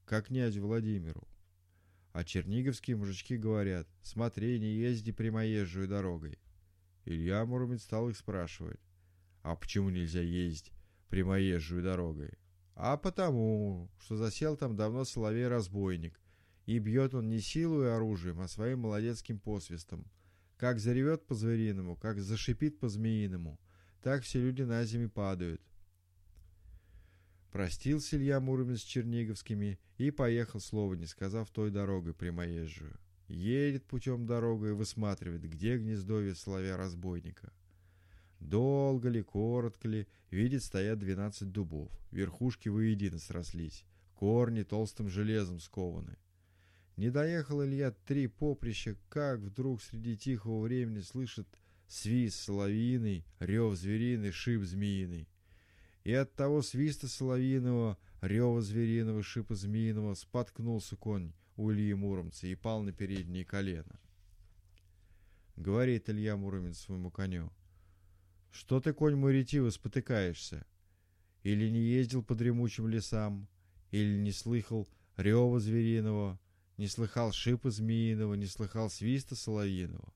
к 0.05 0.21
князю 0.21 0.61
Владимиру. 0.61 1.27
А 2.13 2.23
черниговские 2.23 2.97
мужички 2.97 3.37
говорят, 3.37 3.87
смотри, 4.03 4.59
не 4.59 4.73
езди 4.73 5.11
прямоезжую 5.11 5.87
дорогой. 5.87 6.37
Илья 7.05 7.43
Муромец 7.45 7.83
стал 7.83 8.09
их 8.09 8.17
спрашивать, 8.17 8.79
а 9.41 9.55
почему 9.55 9.89
нельзя 9.89 10.21
ездить 10.21 10.71
прямоезжую 11.11 11.83
дорогой? 11.83 12.31
А 12.73 12.97
потому, 12.97 13.91
что 13.99 14.15
засел 14.15 14.57
там 14.57 14.75
давно 14.75 15.03
соловей-разбойник, 15.03 16.19
и 16.65 16.79
бьет 16.79 17.13
он 17.13 17.29
не 17.29 17.39
силой 17.39 17.87
и 17.87 17.89
оружием, 17.91 18.41
а 18.41 18.47
своим 18.47 18.79
молодецким 18.79 19.37
посвистом. 19.39 20.05
Как 20.57 20.79
заревет 20.79 21.27
по-звериному, 21.27 21.95
как 21.95 22.19
зашипит 22.19 22.79
по-змеиному, 22.79 23.59
так 24.01 24.23
все 24.23 24.39
люди 24.39 24.63
на 24.63 24.83
зиме 24.85 25.09
падают. 25.09 25.61
Простился 27.51 28.15
Илья 28.15 28.39
Муромец 28.39 28.79
с 28.79 28.83
Черниговскими 28.83 29.79
и 29.97 30.09
поехал, 30.09 30.59
слова 30.59 30.93
не 30.93 31.05
сказав, 31.05 31.49
той 31.49 31.69
дорогой 31.69 32.13
прямоезжую. 32.13 32.97
Едет 33.27 33.85
путем 33.85 34.25
дорогой 34.25 34.69
и 34.69 34.73
высматривает, 34.73 35.43
где 35.43 35.77
гнездовье 35.77 36.35
соловья-разбойника. 36.35 37.51
Долго 38.41 39.07
ли, 39.07 39.21
коротко 39.21 39.87
ли, 39.87 40.07
видит, 40.31 40.63
стоят 40.63 40.97
двенадцать 40.97 41.51
дубов. 41.51 41.91
Верхушки 42.11 42.69
воедино 42.69 43.19
срослись, 43.19 43.85
корни 44.15 44.63
толстым 44.63 45.09
железом 45.09 45.59
скованы. 45.59 46.17
Не 46.97 47.11
доехал 47.11 47.63
Илья 47.63 47.91
три 47.91 48.27
поприща, 48.27 48.97
как 49.09 49.39
вдруг 49.39 49.81
среди 49.81 50.17
тихого 50.17 50.61
времени 50.63 51.01
слышит 51.01 51.47
свист 51.87 52.41
соловьиный, 52.41 53.25
рев 53.39 53.75
звериный, 53.75 54.31
шип 54.31 54.63
змеиный. 54.63 55.29
И 56.03 56.11
от 56.11 56.33
того 56.33 56.63
свиста 56.63 57.07
соловьиного, 57.07 57.97
рева 58.21 58.61
звериного, 58.61 59.21
шипа 59.21 59.53
змеиного 59.53 60.15
споткнулся 60.15 60.95
конь 60.95 61.31
у 61.57 61.71
Ильи 61.71 61.93
Муромца 61.93 62.47
и 62.47 62.55
пал 62.55 62.81
на 62.81 62.91
передние 62.91 63.45
колено. 63.45 63.99
Говорит 65.55 66.09
Илья 66.09 66.35
Муромец 66.37 66.79
своему 66.79 67.11
коню. 67.11 67.51
Что 68.51 68.79
ты, 68.81 68.93
конь 68.93 69.15
мой 69.15 69.33
ретивый, 69.33 69.71
спотыкаешься? 69.71 70.65
Или 71.43 71.69
не 71.69 71.79
ездил 71.79 72.23
по 72.23 72.35
дремучим 72.35 72.87
лесам? 72.87 73.47
Или 73.91 74.17
не 74.17 74.31
слыхал 74.31 74.87
рева 75.17 75.59
звериного? 75.59 76.39
Не 76.77 76.87
слыхал 76.87 77.31
шипа 77.31 77.71
змеиного? 77.71 78.33
Не 78.35 78.45
слыхал 78.45 78.89
свиста 78.89 79.35
соловьиного? 79.35 80.13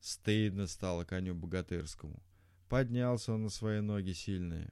Стыдно 0.00 0.66
стало 0.66 1.04
коню 1.04 1.34
богатырскому. 1.34 2.22
Поднялся 2.68 3.34
он 3.34 3.44
на 3.44 3.48
свои 3.48 3.80
ноги 3.80 4.12
сильные. 4.12 4.70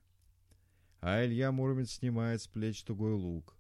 А 1.00 1.25
Илья 1.25 1.52
Муромец 1.52 1.92
снимает 1.92 2.42
с 2.42 2.49
плеч 2.49 2.82
тугой 2.82 3.12
лук, 3.14 3.56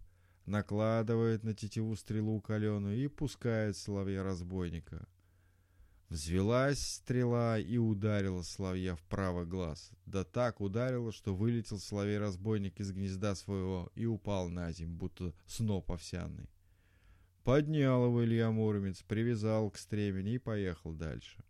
накладывает 0.46 1.44
на 1.44 1.54
тетиву 1.54 1.96
стрелу 1.96 2.40
каленую 2.40 2.96
и 3.02 3.08
пускает 3.08 3.76
соловья-разбойника. 3.76 5.06
Взвелась 6.10 6.80
стрела 6.80 7.58
и 7.58 7.78
ударила 7.78 8.42
соловья 8.42 8.94
в 8.96 9.02
правый 9.04 9.46
глаз. 9.46 9.90
Да 10.04 10.24
так 10.24 10.60
ударила, 10.60 11.12
что 11.12 11.34
вылетел 11.34 11.78
соловей-разбойник 11.78 12.78
из 12.80 12.92
гнезда 12.92 13.34
своего 13.34 13.90
и 13.94 14.04
упал 14.04 14.50
на 14.50 14.70
землю, 14.72 14.96
будто 14.96 15.34
сноп 15.46 15.90
овсяный. 15.90 16.50
Поднял 17.44 18.04
его 18.04 18.22
Илья 18.22 18.50
Муромец, 18.50 19.02
привязал 19.02 19.70
к 19.70 19.78
стремени 19.78 20.34
и 20.34 20.38
поехал 20.38 20.92
дальше. 20.92 21.42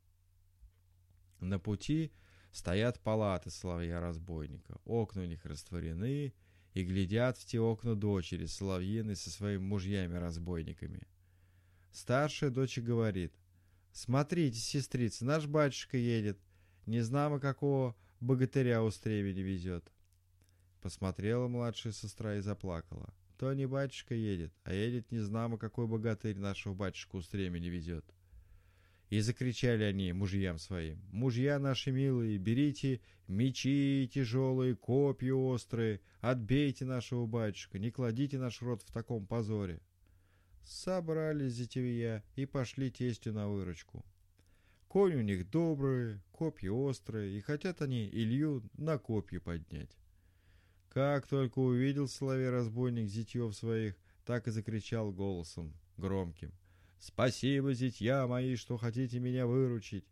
На 1.40 1.58
пути 1.58 2.12
Стоят 2.52 2.98
палаты 3.00 3.50
соловья-разбойника, 3.50 4.80
окна 4.84 5.22
у 5.22 5.26
них 5.26 5.44
растворены, 5.44 6.34
и 6.74 6.84
глядят 6.84 7.38
в 7.38 7.44
те 7.46 7.60
окна 7.60 7.94
дочери 7.94 8.46
соловьины 8.46 9.14
со 9.14 9.30
своими 9.30 9.62
мужьями-разбойниками. 9.62 11.06
Старшая 11.92 12.50
дочь 12.50 12.78
говорит, 12.78 13.34
«Смотрите, 13.92 14.58
сестрица, 14.58 15.24
наш 15.24 15.46
батюшка 15.46 15.96
едет, 15.96 16.38
не 16.86 17.00
знамо 17.00 17.40
какого 17.40 17.96
богатыря 18.20 18.82
у 18.82 18.90
стремени 18.90 19.40
везет». 19.40 19.90
Посмотрела 20.80 21.48
младшая 21.48 21.92
сестра 21.92 22.36
и 22.36 22.40
заплакала. 22.40 23.12
То 23.38 23.52
не 23.54 23.66
батюшка 23.66 24.14
едет, 24.14 24.52
а 24.64 24.74
едет 24.74 25.10
не 25.10 25.18
знамо 25.18 25.56
какой 25.58 25.86
богатырь 25.86 26.38
нашего 26.38 26.74
батюшку 26.74 27.18
у 27.18 27.22
стремени 27.22 27.68
везет. 27.68 28.04
И 29.08 29.20
закричали 29.20 29.82
они 29.82 30.12
мужьям 30.12 30.58
своим, 30.58 31.00
«Мужья 31.10 31.58
наши 31.58 31.90
милые, 31.90 32.38
берите 32.38 33.00
мечи 33.26 34.08
тяжелые, 34.12 34.76
копья 34.76 35.34
острые, 35.34 36.00
отбейте 36.20 36.84
нашего 36.84 37.26
батюшка, 37.26 37.78
не 37.78 37.90
кладите 37.90 38.38
наш 38.38 38.62
род 38.62 38.82
в 38.82 38.92
таком 38.92 39.26
позоре». 39.26 39.80
Собрались 40.64 41.54
зятевья 41.54 42.22
и 42.36 42.46
пошли 42.46 42.90
тестю 42.90 43.32
на 43.32 43.48
выручку. 43.48 44.04
Конь 44.88 45.14
у 45.14 45.22
них 45.22 45.48
добрый, 45.50 46.20
копья 46.32 46.72
острые, 46.72 47.36
и 47.36 47.40
хотят 47.40 47.80
они 47.82 48.08
Илью 48.08 48.62
на 48.76 48.98
копья 48.98 49.40
поднять. 49.40 49.96
Как 50.88 51.26
только 51.26 51.60
увидел 51.60 52.08
соловей-разбойник 52.08 53.08
зятьев 53.08 53.54
своих, 53.54 53.96
так 54.24 54.48
и 54.48 54.50
закричал 54.50 55.12
голосом 55.12 55.72
громким. 55.96 56.52
Спасибо, 56.98 57.72
зятья 57.72 58.26
мои, 58.26 58.56
что 58.56 58.76
хотите 58.76 59.20
меня 59.20 59.46
выручить. 59.46 60.04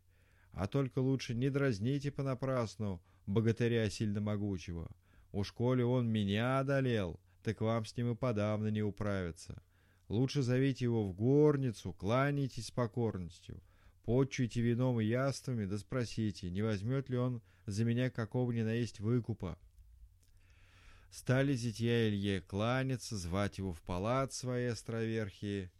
А 0.53 0.65
только 0.67 0.99
лучше 0.99 1.35
не 1.35 1.49
дразните 1.49 2.11
понапрасну 2.11 3.01
богатыря 3.27 3.89
сильно 3.89 4.21
могучего. 4.21 4.89
Уж 5.31 5.51
коли 5.51 5.83
он 5.83 6.09
меня 6.09 6.59
одолел, 6.59 7.19
так 7.43 7.61
вам 7.61 7.85
с 7.85 7.95
ним 7.95 8.13
и 8.13 8.15
подавно 8.15 8.69
не 8.69 8.81
управиться. 8.81 9.61
Лучше 10.09 10.41
зовите 10.41 10.85
его 10.85 11.07
в 11.07 11.13
горницу, 11.13 11.93
кланяйтесь 11.93 12.67
с 12.67 12.71
покорностью, 12.71 13.61
почуйте 14.03 14.59
вином 14.59 14.99
и 14.99 15.05
яствами, 15.05 15.65
да 15.65 15.77
спросите, 15.77 16.49
не 16.49 16.63
возьмет 16.63 17.09
ли 17.09 17.17
он 17.17 17.43
за 17.67 17.85
меня 17.85 18.09
какого 18.09 18.51
ни 18.51 18.63
наесть 18.63 18.99
выкупа. 18.99 19.59
Стали 21.11 21.53
зятья 21.53 22.09
Илье 22.09 22.41
кланяться, 22.41 23.17
звать 23.17 23.59
его 23.59 23.71
в 23.71 23.81
палат 23.83 24.33
свои 24.33 24.65
островерхие. 24.65 25.71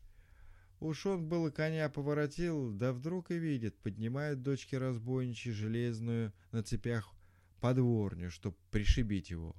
Уж 0.79 1.07
он 1.07 1.27
было 1.27 1.49
коня 1.49 1.89
поворотил, 1.89 2.71
да 2.71 2.93
вдруг 2.93 3.31
и 3.31 3.39
видит, 3.39 3.75
поднимает 3.79 4.43
дочки 4.43 4.75
разбойничьи 4.75 5.51
железную 5.51 6.33
на 6.51 6.61
цепях 6.61 7.11
подворню, 7.59 8.29
чтоб 8.29 8.55
пришибить 8.69 9.31
его. 9.31 9.55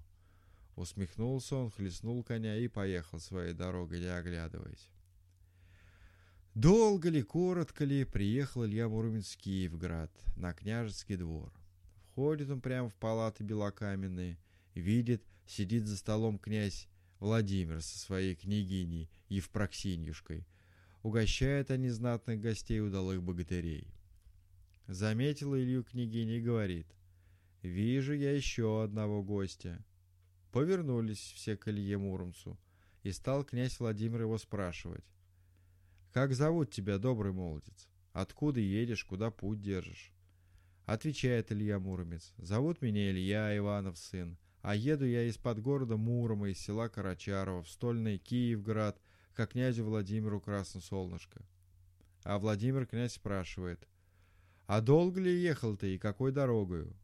Усмехнулся 0.76 1.56
он, 1.56 1.70
хлестнул 1.70 2.22
коня 2.22 2.56
и 2.56 2.68
поехал 2.68 3.20
своей 3.20 3.52
дорогой, 3.52 4.00
не 4.00 4.06
оглядываясь. 4.06 4.90
Долго 6.54 7.08
ли, 7.10 7.22
коротко 7.22 7.84
ли, 7.84 8.04
приехал 8.04 8.66
Илья 8.66 8.88
Муромец 8.88 9.34
в 9.34 9.36
Киевград, 9.36 10.10
на 10.36 10.52
княжеский 10.52 11.16
двор. 11.16 11.52
Входит 12.10 12.50
он 12.50 12.60
прямо 12.60 12.88
в 12.88 12.94
палаты 12.96 13.44
белокаменные, 13.44 14.36
видит, 14.74 15.22
сидит 15.46 15.86
за 15.86 15.96
столом 15.96 16.38
князь 16.38 16.88
Владимир 17.20 17.80
со 17.82 17.98
своей 17.98 18.34
княгиней 18.34 19.10
Евпроксиньюшкой. 19.28 20.46
Угощают 21.02 21.70
они 21.70 21.88
знатных 21.88 22.40
гостей 22.40 22.80
удалых 22.80 23.22
богатырей. 23.22 23.86
Заметила 24.86 25.58
Илью 25.58 25.84
княгиня 25.84 26.38
и 26.38 26.42
говорит, 26.42 26.86
«Вижу 27.62 28.12
я 28.12 28.34
еще 28.34 28.82
одного 28.82 29.22
гостя». 29.22 29.84
Повернулись 30.52 31.32
все 31.36 31.56
к 31.56 31.68
Илье 31.68 31.96
Муромцу, 31.96 32.58
и 33.02 33.12
стал 33.12 33.44
князь 33.44 33.78
Владимир 33.78 34.22
его 34.22 34.36
спрашивать. 34.36 35.04
«Как 36.12 36.34
зовут 36.34 36.70
тебя, 36.70 36.98
добрый 36.98 37.32
молодец? 37.32 37.88
Откуда 38.12 38.58
едешь, 38.58 39.04
куда 39.04 39.30
путь 39.30 39.60
держишь?» 39.60 40.12
Отвечает 40.86 41.52
Илья 41.52 41.78
Муромец. 41.78 42.32
«Зовут 42.36 42.82
меня 42.82 43.10
Илья, 43.10 43.56
Иванов 43.56 43.96
сын, 43.96 44.36
а 44.60 44.74
еду 44.74 45.06
я 45.06 45.22
из-под 45.28 45.60
города 45.60 45.96
Мурома, 45.96 46.48
из 46.48 46.58
села 46.58 46.88
Карачарова, 46.88 47.62
в 47.62 47.68
стольный 47.68 48.18
Киевград, 48.18 49.00
к 49.34 49.46
князю 49.46 49.84
Владимиру 49.84 50.40
Красносолнышко». 50.40 51.42
А 52.24 52.40
Владимир 52.40 52.86
князь 52.86 53.14
спрашивает. 53.14 53.86
«А 54.66 54.80
долго 54.80 55.20
ли 55.20 55.40
ехал 55.40 55.76
ты 55.76 55.94
и 55.94 55.98
какой 55.98 56.32
дорогою?» 56.32 56.96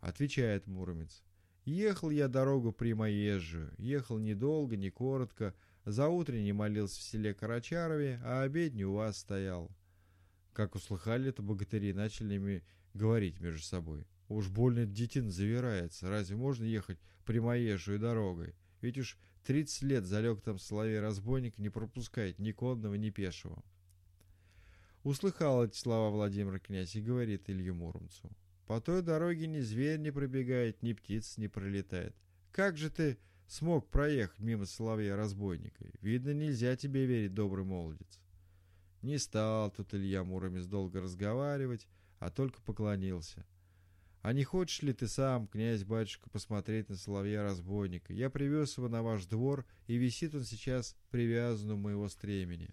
Отвечает 0.00 0.66
Муромец. 0.66 1.22
Ехал 1.64 2.10
я 2.10 2.28
дорогу 2.28 2.72
прямоезжую, 2.72 3.72
ехал 3.76 4.18
недолго, 4.18 4.76
не 4.76 4.90
коротко, 4.90 5.54
за 5.84 6.08
утренней 6.08 6.52
молился 6.52 6.98
в 7.00 7.02
селе 7.02 7.34
Карачарове, 7.34 8.20
а 8.24 8.42
обедню 8.42 8.90
у 8.90 8.94
вас 8.94 9.18
стоял. 9.18 9.70
Как 10.52 10.74
услыхали 10.74 11.28
это 11.28 11.42
богатыри, 11.42 11.92
начали 11.92 12.38
ми 12.38 12.62
говорить 12.94 13.40
между 13.40 13.62
собой. 13.62 14.06
Уж 14.28 14.48
больно 14.48 14.86
детин 14.86 15.30
завирается, 15.30 16.08
разве 16.08 16.36
можно 16.36 16.64
ехать 16.64 16.98
прямоезжую 17.26 17.98
дорогой? 17.98 18.54
Ведь 18.80 18.98
уж 18.98 19.18
тридцать 19.44 19.82
лет 19.82 20.06
залег 20.06 20.40
там 20.40 20.58
соловей-разбойник, 20.58 21.58
не 21.58 21.68
пропускает 21.68 22.38
ни 22.38 22.52
конного, 22.52 22.94
ни 22.94 23.10
пешего. 23.10 23.62
Услыхал 25.02 25.64
эти 25.64 25.76
слова 25.76 26.10
Владимир 26.10 26.58
князь 26.60 26.94
и 26.94 27.02
говорит 27.02 27.48
Илью 27.48 27.74
Муромцу. 27.74 28.30
По 28.66 28.80
той 28.80 29.02
дороге 29.02 29.46
ни 29.46 29.60
зверь 29.60 29.98
не 29.98 30.10
пробегает, 30.10 30.82
ни 30.82 30.92
птица 30.92 31.40
не 31.40 31.48
пролетает. 31.48 32.14
Как 32.52 32.76
же 32.76 32.90
ты 32.90 33.18
смог 33.46 33.88
проехать 33.88 34.38
мимо 34.40 34.66
соловья-разбойника? 34.66 35.86
Видно, 36.00 36.32
нельзя 36.32 36.76
тебе 36.76 37.06
верить, 37.06 37.34
добрый 37.34 37.64
молодец. 37.64 38.20
Не 39.02 39.18
стал 39.18 39.70
тут 39.70 39.94
Илья 39.94 40.24
Муромец 40.24 40.66
долго 40.66 41.00
разговаривать, 41.00 41.88
а 42.18 42.30
только 42.30 42.60
поклонился. 42.60 43.46
А 44.22 44.34
не 44.34 44.44
хочешь 44.44 44.82
ли 44.82 44.92
ты 44.92 45.08
сам, 45.08 45.46
князь-батюшка, 45.46 46.28
посмотреть 46.28 46.90
на 46.90 46.96
соловья-разбойника? 46.96 48.12
Я 48.12 48.28
привез 48.28 48.76
его 48.76 48.88
на 48.88 49.02
ваш 49.02 49.24
двор, 49.24 49.64
и 49.86 49.96
висит 49.96 50.34
он 50.34 50.44
сейчас 50.44 50.94
привязан 51.10 51.70
у 51.70 51.76
моего 51.76 52.06
стремени. 52.08 52.68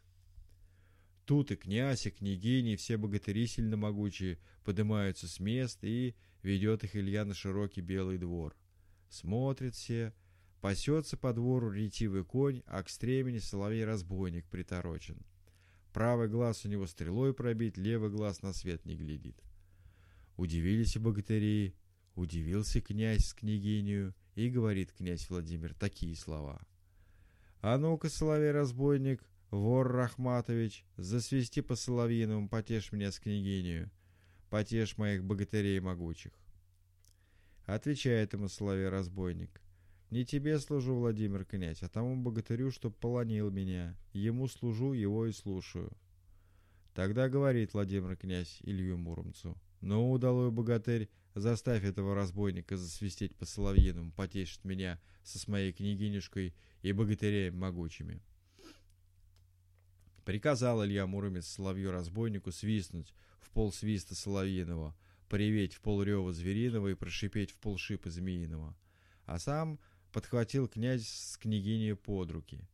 Тут 1.27 1.51
и 1.51 1.57
князь, 1.57 2.05
и 2.05 2.09
княгини, 2.09 2.73
и 2.73 2.75
все 2.77 2.95
богатыри 2.95 3.47
сильно 3.47 3.75
могучие 3.75 4.39
поднимаются 4.63 5.27
с 5.27 5.41
мест, 5.41 5.79
и 5.81 6.15
ведет 6.41 6.85
их 6.85 6.95
Илья 6.95 7.25
на 7.25 7.33
широкий 7.33 7.81
белый 7.81 8.17
двор. 8.17 8.55
Смотрит 9.09 9.75
все, 9.75 10.13
пасется 10.61 11.17
по 11.17 11.33
двору 11.33 11.69
ретивый 11.69 12.23
конь, 12.23 12.63
а 12.65 12.81
к 12.81 12.89
стремени 12.89 13.39
соловей-разбойник 13.39 14.47
приторочен. 14.47 15.17
Правый 15.91 16.29
глаз 16.29 16.63
у 16.63 16.69
него 16.69 16.87
стрелой 16.87 17.33
пробит, 17.33 17.77
левый 17.77 18.09
глаз 18.09 18.41
на 18.41 18.53
свет 18.53 18.85
не 18.85 18.95
глядит. 18.95 19.43
Удивились 20.37 20.95
и 20.95 20.99
богатыри, 20.99 21.75
удивился 22.15 22.79
князь 22.79 23.25
с 23.25 23.33
княгинью, 23.33 24.15
и 24.35 24.49
говорит 24.49 24.93
князь 24.93 25.29
Владимир 25.29 25.73
такие 25.73 26.15
слова. 26.15 26.61
«А 27.59 27.77
ну-ка, 27.77 28.07
соловей-разбойник, 28.07 29.21
Вор 29.51 29.87
Рахматович, 29.89 30.85
засвисти 30.97 31.61
по 31.61 31.75
соловьиному, 31.75 32.49
потешь 32.49 32.91
меня 32.91 33.11
с 33.11 33.19
княгинью, 33.19 33.89
потешь 34.49 34.97
моих 34.97 35.23
богатырей 35.23 35.79
могучих. 35.79 36.33
Отвечает 37.65 38.33
ему 38.33 38.49
соловей 38.49 38.89
разбойник. 38.89 39.61
Не 40.09 40.25
тебе 40.25 40.59
служу, 40.59 40.95
Владимир 40.95 41.45
князь, 41.45 41.81
а 41.81 41.89
тому 41.89 42.15
богатырю, 42.15 42.71
что 42.71 42.89
полонил 42.89 43.49
меня. 43.49 43.95
Ему 44.13 44.47
служу, 44.47 44.93
его 44.93 45.25
и 45.25 45.31
слушаю. 45.31 45.91
Тогда 46.93 47.29
говорит 47.29 47.73
Владимир 47.73 48.17
князь 48.17 48.59
Илью 48.63 48.97
Муромцу. 48.97 49.57
Ну, 49.79 50.11
удалой 50.11 50.51
богатырь, 50.51 51.09
заставь 51.35 51.83
этого 51.83 52.15
разбойника 52.15 52.75
засвистеть 52.75 53.35
по 53.35 53.45
соловьиному, 53.45 54.11
потешит 54.11 54.65
меня 54.65 54.99
со 55.23 55.39
с 55.39 55.47
моей 55.47 55.71
княгинюшкой 55.71 56.55
и 56.81 56.91
богатырями 56.91 57.55
могучими. 57.55 58.21
Приказал 60.27 60.83
Илья 60.83 61.07
Муромец 61.07 61.47
соловью-разбойнику 61.47 62.51
свистнуть 62.51 63.13
в 63.39 63.49
пол 63.49 63.71
свиста 63.71 64.13
соловьиного, 64.13 64.93
приветь 65.29 65.73
в 65.73 65.79
пол 65.79 66.03
рева 66.03 66.33
звериного 66.33 66.89
и 66.89 66.95
прошипеть 66.95 67.51
в 67.51 67.55
пол 67.59 67.77
шипа 67.77 68.09
змеиного. 68.09 68.75
А 69.25 69.39
сам 69.39 69.79
подхватил 70.11 70.67
князь 70.67 71.07
с 71.07 71.37
княгиней 71.37 71.95
под 71.95 72.31
руки. 72.31 72.67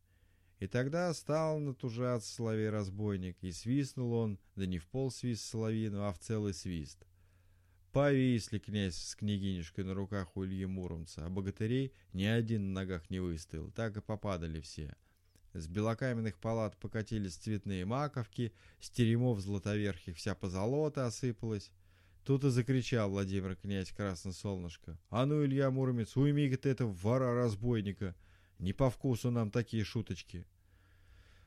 И 0.58 0.66
тогда 0.66 1.13
стал 1.13 1.60
натужаться 1.60 2.34
соловей-разбойник, 2.34 3.38
и 3.42 3.52
свистнул 3.52 4.13
он, 4.13 4.39
да 4.56 4.66
не 4.66 4.80
в 4.80 4.88
пол 4.88 5.12
свист 5.12 5.44
соловьиного, 5.44 6.10
а 6.10 6.13
в 6.13 6.18
целый 6.18 6.56
свист. 6.56 7.06
Повисли 7.92 8.58
князь 8.58 8.96
с 8.96 9.16
княгинюшкой 9.16 9.84
на 9.84 9.94
руках 9.94 10.36
у 10.36 10.44
Ильи 10.44 10.66
Муромца, 10.66 11.28
а 11.28 11.30
богатырей 11.30 11.94
ни 12.13 12.24
один 12.24 12.74
на 12.74 12.82
ногах 12.82 13.12
не 13.12 13.20
выстоял, 13.20 13.70
так 13.70 13.96
и 13.96 14.02
попадали 14.02 14.60
все. 14.60 14.96
С 15.54 15.68
белокаменных 15.68 16.39
палат 16.39 16.76
покатились 16.78 17.36
цветные 17.36 17.86
маковки, 17.86 18.54
с 18.80 18.89
теремов 18.89 19.39
златоверхих 19.39 20.18
вся 20.18 20.34
позолота 20.34 21.06
осыпалась. 21.06 21.72
Тут 22.26 22.44
и 22.44 22.50
закричал 22.50 23.12
Владимир 23.12 23.56
князь 23.56 23.92
Красносолнышко. 23.92 24.98
«А 25.10 25.26
ну, 25.26 25.46
Илья 25.46 25.70
Муромец, 25.70 26.16
уйми-ка 26.16 26.58
ты 26.58 26.70
этого 26.70 26.92
вора-разбойника! 26.92 28.16
Не 28.58 28.74
по 28.74 28.89
вкусу 28.89 29.30
нам 29.30 29.52
такие 29.52 29.84
шуточки!» 29.84 30.48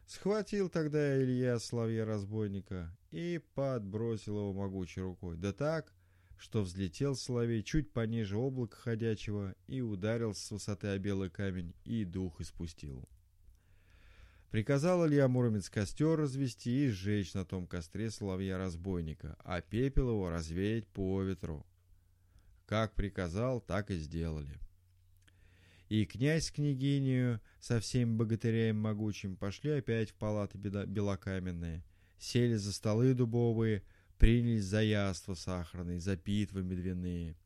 Схватил 0.06 0.68
тогда 0.68 1.20
Илья 1.20 1.58
соловья-разбойника 1.58 2.96
и 3.10 3.40
подбросил 3.54 4.38
его 4.38 4.52
могучей 4.52 5.02
рукой. 5.02 5.36
Да 5.36 5.52
так, 5.52 5.92
что 6.36 6.62
взлетел 6.62 7.16
соловей 7.16 7.64
чуть 7.64 7.92
пониже 7.92 8.36
облака 8.36 8.76
ходячего 8.76 9.56
и 9.66 9.80
ударил 9.80 10.32
с 10.32 10.48
высоты 10.52 10.88
о 10.88 10.98
белый 10.98 11.30
камень 11.30 11.74
и 11.84 12.04
дух 12.04 12.40
испустил. 12.40 13.08
Приказал 14.50 15.06
Илья 15.06 15.28
Муромец 15.28 15.68
костер 15.68 16.18
развести 16.18 16.86
и 16.86 16.88
сжечь 16.88 17.34
на 17.34 17.44
том 17.44 17.66
костре 17.66 18.10
соловья-разбойника, 18.10 19.36
а 19.44 19.60
пепел 19.60 20.10
его 20.10 20.30
развеять 20.30 20.86
по 20.86 21.22
ветру. 21.22 21.66
Как 22.64 22.94
приказал, 22.94 23.60
так 23.60 23.90
и 23.90 23.96
сделали. 23.96 24.58
И 25.88 26.04
князь 26.04 26.46
с 26.46 26.50
княгинью 26.50 27.40
со 27.60 27.80
всеми 27.80 28.16
богатырями 28.16 28.76
могучим 28.76 29.36
пошли 29.36 29.72
опять 29.72 30.10
в 30.10 30.14
палаты 30.14 30.58
белокаменные, 30.58 31.84
сели 32.18 32.54
за 32.54 32.72
столы 32.72 33.14
дубовые, 33.14 33.82
принялись 34.18 34.64
за 34.64 34.82
яства 34.82 35.34
сахарные, 35.34 36.00
за 36.00 36.16
питвы 36.16 36.62
медвяные. 36.62 37.36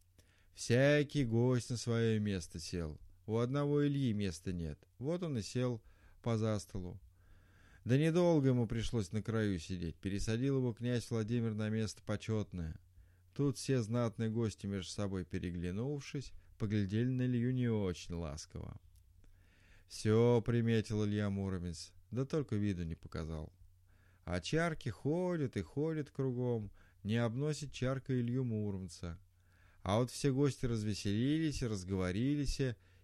Всякий 0.54 1.24
гость 1.24 1.70
на 1.70 1.76
свое 1.76 2.18
место 2.18 2.60
сел. 2.60 2.98
У 3.26 3.38
одного 3.38 3.86
Ильи 3.86 4.12
места 4.12 4.52
нет. 4.52 4.78
Вот 4.98 5.22
он 5.22 5.38
и 5.38 5.42
сел 5.42 5.82
по 6.20 6.36
застолу. 6.38 7.00
Да 7.84 7.96
недолго 7.96 8.48
ему 8.48 8.66
пришлось 8.66 9.12
на 9.12 9.22
краю 9.22 9.58
сидеть. 9.58 9.96
Пересадил 9.96 10.58
его 10.58 10.72
князь 10.72 11.10
Владимир 11.10 11.54
на 11.54 11.68
место 11.70 12.02
почетное. 12.04 12.76
Тут 13.34 13.56
все 13.56 13.80
знатные 13.80 14.28
гости 14.28 14.66
между 14.66 14.90
собой 14.90 15.24
переглянувшись, 15.24 16.32
поглядели 16.58 17.08
на 17.08 17.22
Илью 17.22 17.54
не 17.54 17.68
очень 17.68 18.14
ласково. 18.14 18.76
Все 19.88 20.42
приметил 20.44 21.04
Илья 21.04 21.30
Муромец, 21.30 21.92
да 22.10 22.24
только 22.24 22.56
виду 22.56 22.84
не 22.84 22.94
показал. 22.94 23.52
А 24.24 24.40
чарки 24.40 24.90
ходят 24.90 25.56
и 25.56 25.62
ходят 25.62 26.10
кругом, 26.10 26.70
не 27.02 27.16
обносит 27.16 27.72
чарка 27.72 28.12
Илью 28.12 28.44
Муромца. 28.44 29.18
А 29.82 29.98
вот 29.98 30.10
все 30.10 30.32
гости 30.32 30.66
развеселились, 30.66 31.62
разговорились 31.62 32.60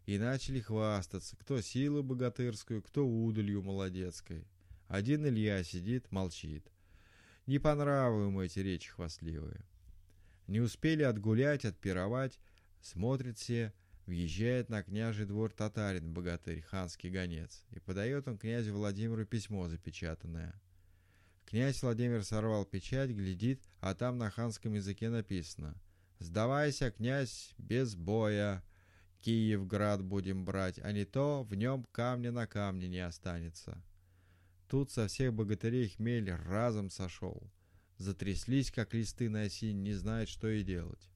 и 0.07 0.19
начали 0.19 0.61
хвастаться, 0.61 1.37
кто 1.37 1.61
силу 1.61 2.03
богатырскую, 2.03 2.81
кто 2.81 3.07
удалью 3.07 3.63
молодецкой. 3.63 4.47
Один 4.87 5.27
Илья 5.27 5.63
сидит, 5.65 6.11
молчит. 6.13 6.65
Не 7.47 7.59
по 7.59 7.75
нраву 7.75 8.23
ему 8.23 8.41
эти 8.41 8.61
речи 8.61 8.89
хвастливые. 8.89 9.65
Не 10.47 10.61
успели 10.61 11.03
отгулять, 11.03 11.65
отпировать, 11.65 12.39
смотрит 12.81 13.37
все, 13.39 13.73
въезжает 14.07 14.69
на 14.69 14.85
княжий 14.85 15.27
двор 15.27 15.53
татарин, 15.53 16.15
богатырь, 16.15 16.63
ханский 16.63 17.11
гонец, 17.11 17.65
и 17.71 17.81
подает 17.81 18.29
он 18.29 18.39
князю 18.39 18.75
Владимиру 18.75 19.27
письмо 19.27 19.69
запечатанное. 19.69 20.55
Князь 21.47 21.83
Владимир 21.83 22.25
сорвал 22.25 22.65
печать, 22.65 23.11
глядит, 23.11 23.61
а 23.81 23.95
там 23.95 24.19
на 24.19 24.31
ханском 24.31 24.75
языке 24.75 25.11
написано 25.11 25.75
«Сдавайся, 26.21 26.93
князь, 26.93 27.55
без 27.59 27.95
боя, 27.97 28.65
Киевград 29.27 30.05
будем 30.05 30.45
брать, 30.45 30.79
а 30.79 30.93
не 30.93 31.05
то 31.05 31.43
в 31.43 31.53
нем 31.57 31.85
камня 31.91 32.31
на 32.31 32.47
камне 32.47 32.87
не 32.87 33.01
останется». 33.01 33.83
Тут 34.69 34.93
со 34.93 35.09
всех 35.09 35.35
богатырей 35.35 35.89
хмель 35.89 36.31
разом 36.31 36.91
сошел. 36.91 37.43
Затряслись, 37.99 38.71
как 38.71 38.95
листы 38.95 39.29
на 39.29 39.43
осень, 39.43 39.83
не 39.83 39.95
знают, 39.95 40.29
что 40.29 40.49
и 40.49 40.63
делать. 40.63 41.11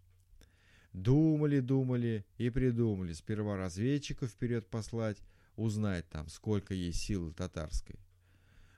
Думали, 0.92 1.60
думали 1.60 2.26
и 2.36 2.50
придумали 2.50 3.12
сперва 3.12 3.56
разведчиков 3.56 4.30
вперед 4.30 4.66
послать, 4.66 5.22
узнать 5.54 6.08
там, 6.08 6.28
сколько 6.30 6.74
есть 6.74 6.98
силы 6.98 7.32
татарской. 7.32 8.00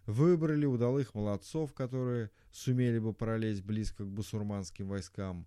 Выбрали 0.04 0.66
удалых 0.66 1.14
молодцов, 1.14 1.72
которые 1.72 2.30
сумели 2.50 2.98
бы 2.98 3.14
пролезть 3.14 3.62
близко 3.62 4.04
к 4.04 4.10
бусурманским 4.10 4.88
войскам, 4.88 5.46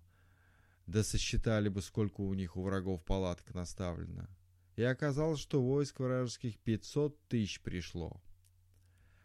да 0.86 1.02
сосчитали 1.02 1.68
бы, 1.68 1.82
сколько 1.82 2.20
у 2.20 2.32
них 2.34 2.56
у 2.56 2.62
врагов 2.62 3.04
палаток 3.04 3.54
наставлено. 3.54 4.28
И 4.76 4.82
оказалось, 4.82 5.40
что 5.40 5.62
войск 5.62 6.00
вражеских 6.00 6.58
500 6.58 7.28
тысяч 7.28 7.60
пришло. 7.60 8.20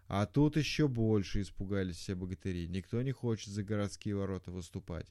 А 0.08 0.26
тут 0.26 0.58
еще 0.58 0.88
больше 0.88 1.41
испугались 1.41 1.97
все 1.97 2.15
богатыри. 2.15 2.67
Никто 2.67 3.02
не 3.02 3.12
хочет 3.12 3.50
за 3.50 3.63
городские 3.63 4.15
ворота 4.15 4.52
выступать. 4.52 5.08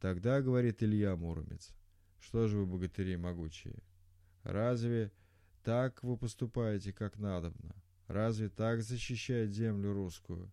Тогда, 0.00 0.40
говорит 0.40 0.82
Илья 0.82 1.16
Муромец, 1.16 1.70
что 2.20 2.46
же 2.46 2.58
вы, 2.58 2.66
богатыри 2.66 3.16
могучие, 3.16 3.76
разве 4.42 5.10
так 5.64 6.02
вы 6.02 6.16
поступаете, 6.16 6.92
как 6.92 7.18
надобно? 7.18 7.74
Разве 8.06 8.48
так 8.48 8.82
защищает 8.82 9.50
землю 9.50 9.92
русскую? 9.92 10.52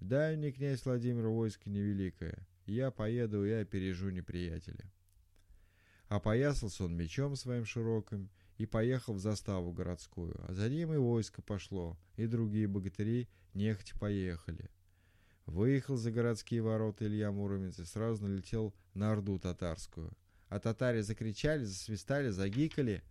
Дай 0.00 0.36
мне, 0.36 0.50
князь 0.50 0.84
Владимир, 0.84 1.26
войско 1.28 1.68
невеликое. 1.68 2.46
Я 2.66 2.90
поеду 2.90 3.44
и 3.44 3.52
опережу 3.52 4.10
неприятеля. 4.10 4.92
Опоясался 6.08 6.84
он 6.84 6.96
мечом 6.96 7.36
своим 7.36 7.64
широким 7.64 8.28
и 8.58 8.66
поехал 8.66 9.14
в 9.14 9.20
заставу 9.20 9.72
городскую, 9.72 10.36
а 10.48 10.52
за 10.52 10.68
ним 10.68 10.92
и 10.92 10.96
войско 10.96 11.42
пошло, 11.42 11.98
и 12.16 12.26
другие 12.26 12.68
богатыри 12.68 13.28
нехотя 13.54 13.98
поехали. 13.98 14.70
Выехал 15.46 15.96
за 15.96 16.10
городские 16.10 16.62
ворота 16.62 17.06
Илья 17.06 17.30
Муромец 17.30 17.78
и 17.78 17.84
сразу 17.84 18.24
налетел 18.24 18.74
на 18.94 19.12
Орду 19.12 19.38
татарскую. 19.38 20.12
А 20.48 20.58
татаре 20.58 21.02
закричали, 21.02 21.64
засвистали, 21.64 22.30
загикали. 22.30 23.02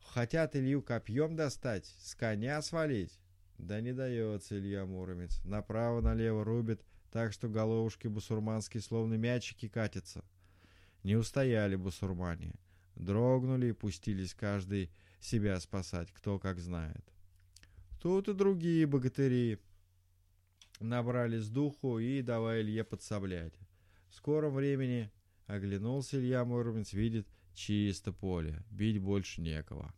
Хотят 0.00 0.56
Илью 0.56 0.82
копьем 0.82 1.36
достать, 1.36 1.86
с 2.00 2.16
коня 2.16 2.60
свалить. 2.62 3.18
Да 3.58 3.80
не 3.80 3.92
дается 3.92 4.58
Илья 4.58 4.84
Муромец. 4.86 5.40
Направо-налево 5.44 6.44
рубит, 6.44 6.84
так 7.12 7.34
что 7.34 7.48
головушки 7.48 8.08
бусурманские 8.08 8.82
словно 8.82 9.14
мячики 9.14 9.68
катятся. 9.68 10.24
Не 11.02 11.16
устояли 11.16 11.76
бусурмане. 11.76 12.54
Дрогнули 12.96 13.68
и 13.68 13.72
пустились 13.72 14.34
каждый 14.34 14.90
себя 15.20 15.60
спасать, 15.60 16.10
кто 16.10 16.38
как 16.38 16.58
знает. 16.58 17.04
Тут 18.00 18.28
и 18.28 18.34
другие 18.34 18.86
богатыри 18.86 19.58
набрались 20.80 21.48
духу 21.48 21.98
и 21.98 22.22
давай 22.22 22.62
Илье 22.62 22.82
подсоблять. 22.82 23.54
В 24.08 24.14
скором 24.14 24.54
времени 24.54 25.10
оглянулся 25.46 26.18
Илья 26.18 26.44
Муромец, 26.44 26.94
видит 26.94 27.28
чисто 27.54 28.12
поле, 28.12 28.64
бить 28.70 29.00
больше 29.00 29.42
некого. 29.42 29.94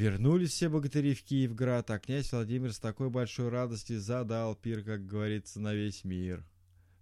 Вернулись 0.00 0.52
все 0.52 0.70
богатыри 0.70 1.12
в 1.12 1.22
Киевград, 1.22 1.90
а 1.90 1.98
князь 1.98 2.32
Владимир 2.32 2.72
с 2.72 2.78
такой 2.78 3.10
большой 3.10 3.50
радостью 3.50 4.00
задал 4.00 4.56
пир, 4.56 4.82
как 4.82 5.04
говорится, 5.04 5.60
на 5.60 5.74
весь 5.74 6.04
мир. 6.04 6.42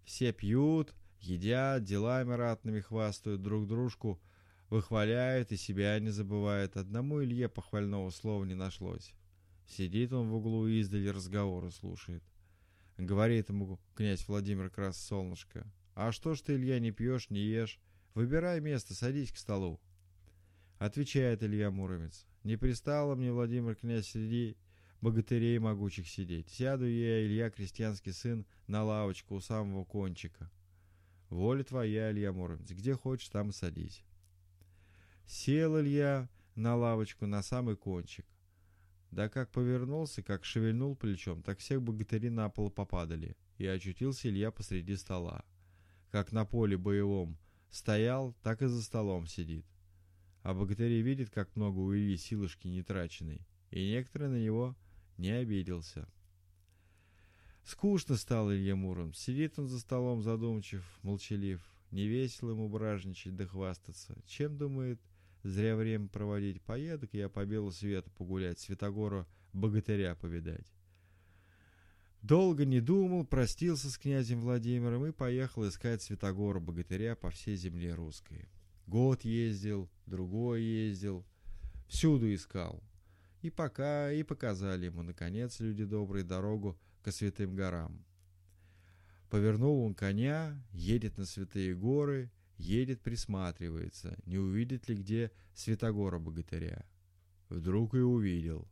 Все 0.04 0.32
пьют, 0.32 0.92
едят, 1.20 1.84
делами 1.84 2.32
ратными 2.32 2.80
хвастают, 2.80 3.40
друг 3.40 3.68
дружку 3.68 4.20
выхваляют 4.68 5.52
и 5.52 5.56
себя 5.56 5.96
не 6.00 6.10
забывают. 6.10 6.76
Одному 6.76 7.22
Илье 7.22 7.48
похвального 7.48 8.10
слова 8.10 8.44
не 8.44 8.56
нашлось. 8.56 9.12
Сидит 9.68 10.12
он 10.12 10.30
в 10.30 10.34
углу 10.34 10.66
и 10.66 10.80
издали 10.80 11.06
разговоры 11.06 11.70
слушает. 11.70 12.24
Говорит 12.96 13.48
ему 13.48 13.78
князь 13.94 14.26
Владимир 14.26 14.70
Крас 14.70 15.00
Солнышко. 15.00 15.72
А 15.94 16.10
что 16.10 16.34
ж 16.34 16.40
ты, 16.40 16.56
Илья, 16.56 16.80
не 16.80 16.90
пьешь, 16.90 17.30
не 17.30 17.42
ешь? 17.42 17.78
Выбирай 18.14 18.58
место, 18.58 18.92
садись 18.92 19.30
к 19.30 19.36
столу. 19.36 19.80
Отвечает 20.80 21.44
Илья 21.44 21.70
Муромец. 21.70 22.26
Не 22.48 22.56
пристало 22.56 23.14
мне, 23.14 23.30
Владимир 23.30 23.74
князь, 23.74 24.08
среди 24.08 24.56
богатырей 25.02 25.58
могучих 25.58 26.08
сидеть. 26.08 26.48
Сяду 26.48 26.86
я, 26.86 27.22
Илья, 27.26 27.50
крестьянский 27.50 28.14
сын, 28.14 28.46
на 28.66 28.84
лавочку 28.84 29.34
у 29.34 29.40
самого 29.42 29.84
кончика. 29.84 30.50
Воля 31.28 31.62
твоя, 31.62 32.10
Илья 32.10 32.32
Муромец, 32.32 32.70
где 32.70 32.94
хочешь, 32.94 33.28
там 33.28 33.50
и 33.50 33.52
садись. 33.52 34.02
Сел 35.26 35.78
Илья 35.78 36.30
на 36.54 36.74
лавочку 36.74 37.26
на 37.26 37.42
самый 37.42 37.76
кончик. 37.76 38.24
Да 39.10 39.28
как 39.28 39.50
повернулся, 39.50 40.22
как 40.22 40.46
шевельнул 40.46 40.96
плечом, 40.96 41.42
так 41.42 41.58
всех 41.58 41.82
богатыри 41.82 42.30
на 42.30 42.48
пол 42.48 42.70
попадали, 42.70 43.36
и 43.58 43.66
очутился 43.66 44.30
Илья 44.30 44.50
посреди 44.50 44.96
стола. 44.96 45.44
Как 46.10 46.32
на 46.32 46.46
поле 46.46 46.78
боевом 46.78 47.36
стоял, 47.68 48.34
так 48.42 48.62
и 48.62 48.68
за 48.68 48.82
столом 48.82 49.26
сидит. 49.26 49.66
А 50.48 50.54
богатыри 50.54 51.02
видят, 51.02 51.28
как 51.28 51.54
много 51.56 51.78
у 51.78 51.94
Ильи 51.94 52.16
силушки 52.16 52.68
нетраченной, 52.68 53.46
и 53.70 53.86
некоторые 53.86 54.30
на 54.30 54.42
него 54.42 54.74
не 55.18 55.28
обиделся. 55.28 56.08
Скучно 57.64 58.16
стал 58.16 58.50
Илья 58.50 58.74
Муром. 58.74 59.12
Сидит 59.12 59.58
он 59.58 59.68
за 59.68 59.78
столом 59.78 60.22
задумчив, 60.22 60.82
молчалив. 61.02 61.60
Не 61.90 62.06
весело 62.06 62.52
ему 62.52 62.66
бражничать 62.70 63.36
да 63.36 63.44
хвастаться. 63.44 64.16
Чем, 64.26 64.56
думает, 64.56 64.98
Зря 65.42 65.76
время 65.76 66.08
проводить. 66.08 66.62
Поеду 66.62 67.06
я 67.12 67.28
по 67.28 67.44
белу 67.44 67.70
свету 67.70 68.10
погулять, 68.12 68.58
Святогора 68.58 69.26
богатыря 69.52 70.14
повидать. 70.14 70.72
Долго 72.22 72.64
не 72.64 72.80
думал, 72.80 73.26
простился 73.26 73.90
с 73.90 73.98
князем 73.98 74.40
Владимиром 74.40 75.04
и 75.04 75.12
поехал 75.12 75.68
искать 75.68 76.00
Святогора 76.00 76.58
богатыря 76.58 77.16
по 77.16 77.28
всей 77.28 77.56
земле 77.56 77.94
русской. 77.94 78.48
Год 78.86 79.26
ездил, 79.26 79.90
другой 80.08 80.62
ездил, 80.62 81.24
всюду 81.86 82.32
искал. 82.34 82.82
И 83.42 83.50
пока, 83.50 84.10
и 84.12 84.22
показали 84.22 84.86
ему, 84.86 85.02
наконец, 85.02 85.60
люди 85.60 85.84
добрые, 85.84 86.24
дорогу 86.24 86.78
к 87.02 87.12
святым 87.12 87.54
горам. 87.54 88.04
Повернул 89.30 89.84
он 89.84 89.94
коня, 89.94 90.60
едет 90.72 91.18
на 91.18 91.24
святые 91.24 91.74
горы, 91.74 92.30
Едет, 92.58 93.00
присматривается, 93.02 94.18
не 94.26 94.36
увидит 94.36 94.88
ли 94.88 94.96
где 94.96 95.30
Святогора 95.54 96.18
богатыря. 96.18 96.84
Вдруг 97.48 97.94
и 97.94 97.98
увидел. 97.98 98.68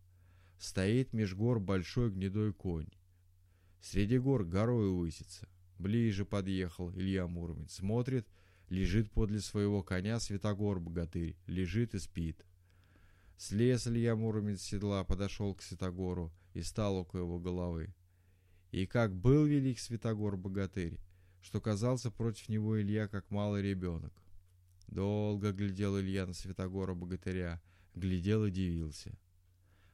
Стоит 0.59 1.13
меж 1.13 1.35
гор 1.35 1.61
большой 1.61 2.11
гнедой 2.11 2.53
конь. 2.53 2.91
Среди 3.81 4.19
гор 4.19 4.45
горой 4.45 4.91
высится. 4.91 5.49
Ближе 5.79 6.25
подъехал 6.25 6.91
Илья 6.93 7.29
Муромец. 7.29 7.75
Смотрит, 7.75 8.27
лежит 8.69 9.11
подле 9.11 9.41
своего 9.41 9.83
коня 9.83 10.19
Святогор 10.21 10.81
богатырь. 10.81 11.37
Лежит 11.47 11.95
и 11.95 11.99
спит. 11.99 12.45
Слез 13.37 13.87
Илья 13.87 14.17
Муромец 14.17 14.63
седла, 14.63 15.05
подошел 15.05 15.55
к 15.55 15.63
Святогору 15.63 16.33
и 16.55 16.63
стал 16.63 16.97
около 16.97 17.21
его 17.21 17.39
головы. 17.39 17.95
И 18.73 18.87
как 18.87 19.15
был 19.15 19.45
велик 19.45 19.79
Святогор 19.79 20.37
богатырь, 20.37 20.99
что 21.43 21.61
казался 21.61 22.11
против 22.11 22.49
него 22.49 22.81
Илья 22.81 23.09
как 23.09 23.31
малый 23.31 23.63
ребенок. 23.63 24.13
Долго 24.89 25.53
глядел 25.53 25.99
Илья 25.99 26.27
на 26.27 26.33
Святогора 26.33 26.95
богатыря, 26.95 27.61
глядел 27.95 28.47
и 28.47 28.51
дивился. 28.51 29.19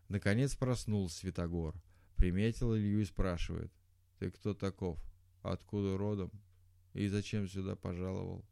Наконец 0.09 0.55
проснулся 0.55 1.19
Святогор, 1.19 1.75
приметил 2.17 2.77
Илью 2.77 3.01
и 3.01 3.05
спрашивает, 3.05 3.73
«Ты 4.19 4.31
кто 4.31 4.55
таков? 4.55 5.03
Откуда 5.43 5.97
родом?» 5.97 6.31
И 6.93 7.09
зачем 7.09 7.49
сюда 7.49 7.75
пожаловал? 7.75 8.45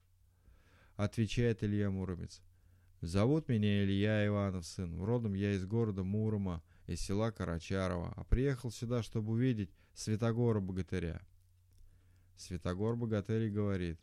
Отвечает 1.01 1.65
Илья 1.65 1.91
Муромец. 1.91 2.43
Зовут 3.01 3.49
меня 3.49 3.83
Илья 3.85 4.27
Иванов, 4.27 4.67
сын. 4.67 5.03
Родом 5.03 5.33
я 5.33 5.55
из 5.55 5.65
города 5.65 6.05
Мурома, 6.05 6.63
из 6.87 7.01
села 7.01 7.31
Карачарова, 7.31 8.13
а 8.15 8.25
приехал 8.25 8.71
сюда, 8.71 9.03
чтобы 9.03 9.33
увидеть 9.33 9.71
Святогора-богатыря. 9.95 11.23
Святогор-богатырь 12.37 13.49
говорит, 13.49 13.99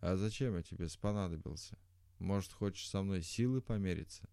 а 0.00 0.16
зачем 0.16 0.56
я 0.56 0.62
тебе 0.62 0.88
спонадобился? 0.88 1.76
Может, 2.18 2.52
хочешь 2.52 2.88
со 2.88 3.02
мной 3.02 3.20
силы 3.20 3.60
помериться? 3.60 4.26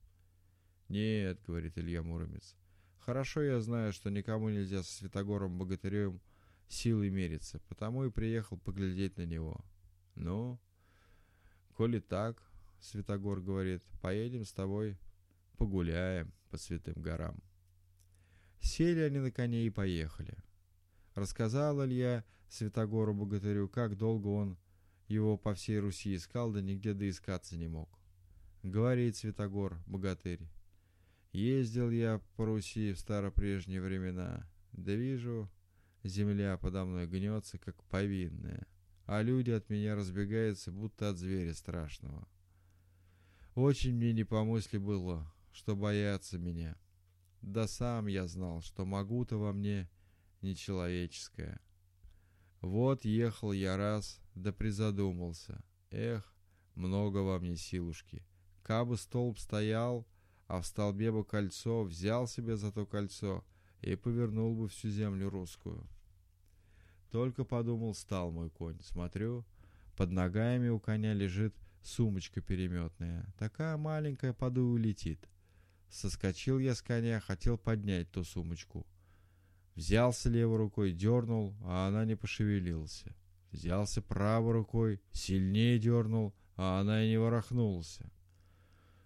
Нет, 0.87 1.41
говорит 1.45 1.77
Илья 1.77 2.03
Муромец. 2.03 2.55
Хорошо 2.99 3.41
я 3.41 3.59
знаю, 3.59 3.91
что 3.91 4.09
никому 4.09 4.47
нельзя 4.47 4.81
со 4.81 4.93
Святогором-богатырем 4.93 6.21
силой 6.69 7.09
мериться, 7.09 7.59
потому 7.67 8.05
и 8.05 8.11
приехал 8.11 8.55
поглядеть 8.57 9.17
на 9.17 9.25
него. 9.25 9.59
Ну, 10.15 10.57
коли 11.77 11.99
так, 11.99 12.41
Святогор 12.79 13.39
говорит, 13.39 13.83
поедем 14.01 14.45
с 14.45 14.51
тобой 14.51 14.97
погуляем 15.57 16.33
по 16.49 16.57
святым 16.57 16.95
горам. 17.01 17.39
Сели 18.59 19.01
они 19.01 19.19
на 19.19 19.31
коне 19.31 19.67
и 19.67 19.69
поехали. 19.69 20.35
Рассказал 21.13 21.85
Илья 21.85 22.25
Святогору 22.49 23.13
Богатырю, 23.13 23.69
как 23.69 23.95
долго 23.95 24.27
он 24.27 24.57
его 25.07 25.37
по 25.37 25.53
всей 25.53 25.79
Руси 25.79 26.15
искал, 26.15 26.51
да 26.51 26.61
нигде 26.61 26.95
доискаться 26.95 27.55
не 27.55 27.67
мог. 27.67 27.89
Говорит 28.63 29.15
Святогор 29.15 29.77
Богатырь, 29.85 30.49
ездил 31.31 31.91
я 31.91 32.21
по 32.35 32.45
Руси 32.45 32.93
в 32.93 32.99
старопрежние 32.99 33.81
времена, 33.81 34.49
да 34.71 34.93
вижу, 34.93 35.47
земля 36.03 36.57
подо 36.57 36.85
мной 36.85 37.05
гнется, 37.05 37.59
как 37.59 37.83
повинная, 37.83 38.65
а 39.07 39.21
люди 39.21 39.51
от 39.51 39.69
меня 39.69 39.95
разбегаются, 39.95 40.71
будто 40.71 41.09
от 41.09 41.17
зверя 41.17 41.53
страшного. 41.53 42.27
Очень 43.55 43.95
мне 43.95 44.13
не 44.13 44.25
по 44.25 44.43
мысли 44.43 44.77
было, 44.77 45.33
что 45.51 45.75
боятся 45.75 46.37
меня. 46.37 46.77
Да 47.41 47.67
сам 47.67 48.07
я 48.07 48.27
знал, 48.27 48.61
что 48.61 48.85
могу-то 48.85 49.37
во 49.37 49.53
мне 49.53 49.89
нечеловеческое. 50.41 51.59
Вот 52.59 53.05
ехал 53.05 53.53
я 53.53 53.77
раз, 53.77 54.19
да 54.35 54.51
призадумался. 54.51 55.63
Эх, 55.89 56.35
много 56.75 57.19
во 57.19 57.39
мне 57.39 57.55
силушки. 57.55 58.25
Кабы 58.61 58.97
столб 58.97 59.39
стоял, 59.39 60.05
а 60.47 60.61
в 60.61 60.67
столбе 60.67 61.13
бы 61.13 61.23
кольцо, 61.23 61.83
взял 61.83 62.27
себе 62.27 62.57
за 62.57 62.73
то 62.73 62.85
кольцо 62.85 63.45
и 63.81 63.95
повернул 63.95 64.53
бы 64.53 64.67
всю 64.67 64.89
землю 64.89 65.29
русскую. 65.29 65.87
Только 67.11 67.43
подумал, 67.43 67.93
стал 67.93 68.31
мой 68.31 68.49
конь. 68.49 68.79
Смотрю, 68.81 69.45
под 69.95 70.11
ногами 70.11 70.69
у 70.69 70.79
коня 70.79 71.13
лежит 71.13 71.55
сумочка 71.81 72.41
переметная. 72.41 73.25
Такая 73.37 73.77
маленькая, 73.77 74.33
подую 74.33 74.77
летит. 74.77 75.27
Соскочил 75.89 76.59
я 76.59 76.75
с 76.75 76.81
коня, 76.81 77.19
хотел 77.19 77.57
поднять 77.57 78.11
ту 78.11 78.23
сумочку. 78.23 78.85
Взялся 79.75 80.29
левой 80.29 80.57
рукой, 80.57 80.91
дернул, 80.91 81.55
а 81.63 81.87
она 81.87 82.03
не 82.03 82.15
пошевелилась. 82.15 83.05
Взялся 83.51 84.01
правой 84.01 84.51
рукой, 84.53 85.01
сильнее 85.11 85.79
дернул, 85.79 86.35
а 86.55 86.81
она 86.81 87.03
и 87.03 87.09
не 87.09 87.17
ворохнулась. 87.17 87.99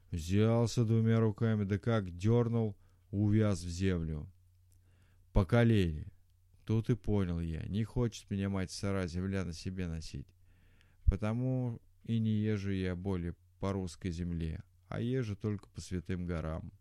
Взялся 0.09 0.83
двумя 0.83 1.19
руками, 1.19 1.65
да 1.65 1.77
как 1.77 2.17
дернул, 2.17 2.75
увяз 3.11 3.61
в 3.61 3.69
землю. 3.69 4.27
По 5.33 5.45
колени. 5.45 6.07
Тут 6.65 6.89
и 6.89 6.95
понял 6.95 7.39
я, 7.39 7.63
не 7.65 7.83
хочет 7.83 8.29
меня 8.29 8.49
мать 8.49 8.71
сара 8.71 9.07
земля 9.07 9.43
на 9.45 9.53
себе 9.53 9.87
носить. 9.87 10.27
Потому 11.05 11.81
и 12.03 12.19
не 12.19 12.31
езжу 12.31 12.71
я 12.71 12.95
более 12.95 13.35
по 13.59 13.73
русской 13.73 14.11
земле, 14.11 14.63
а 14.87 15.01
езжу 15.01 15.35
только 15.35 15.67
по 15.69 15.81
святым 15.81 16.25
горам. 16.25 16.71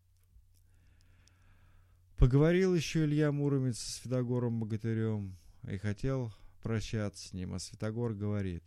Поговорил 2.17 2.75
еще 2.75 3.05
Илья 3.05 3.33
Муромец 3.33 3.79
с 3.79 4.03
Святогором 4.03 4.61
Богатырем 4.61 5.37
и 5.67 5.79
хотел 5.79 6.33
прощаться 6.63 7.29
с 7.29 7.33
ним, 7.33 7.55
а 7.55 7.59
Святогор 7.59 8.13
говорит. 8.13 8.63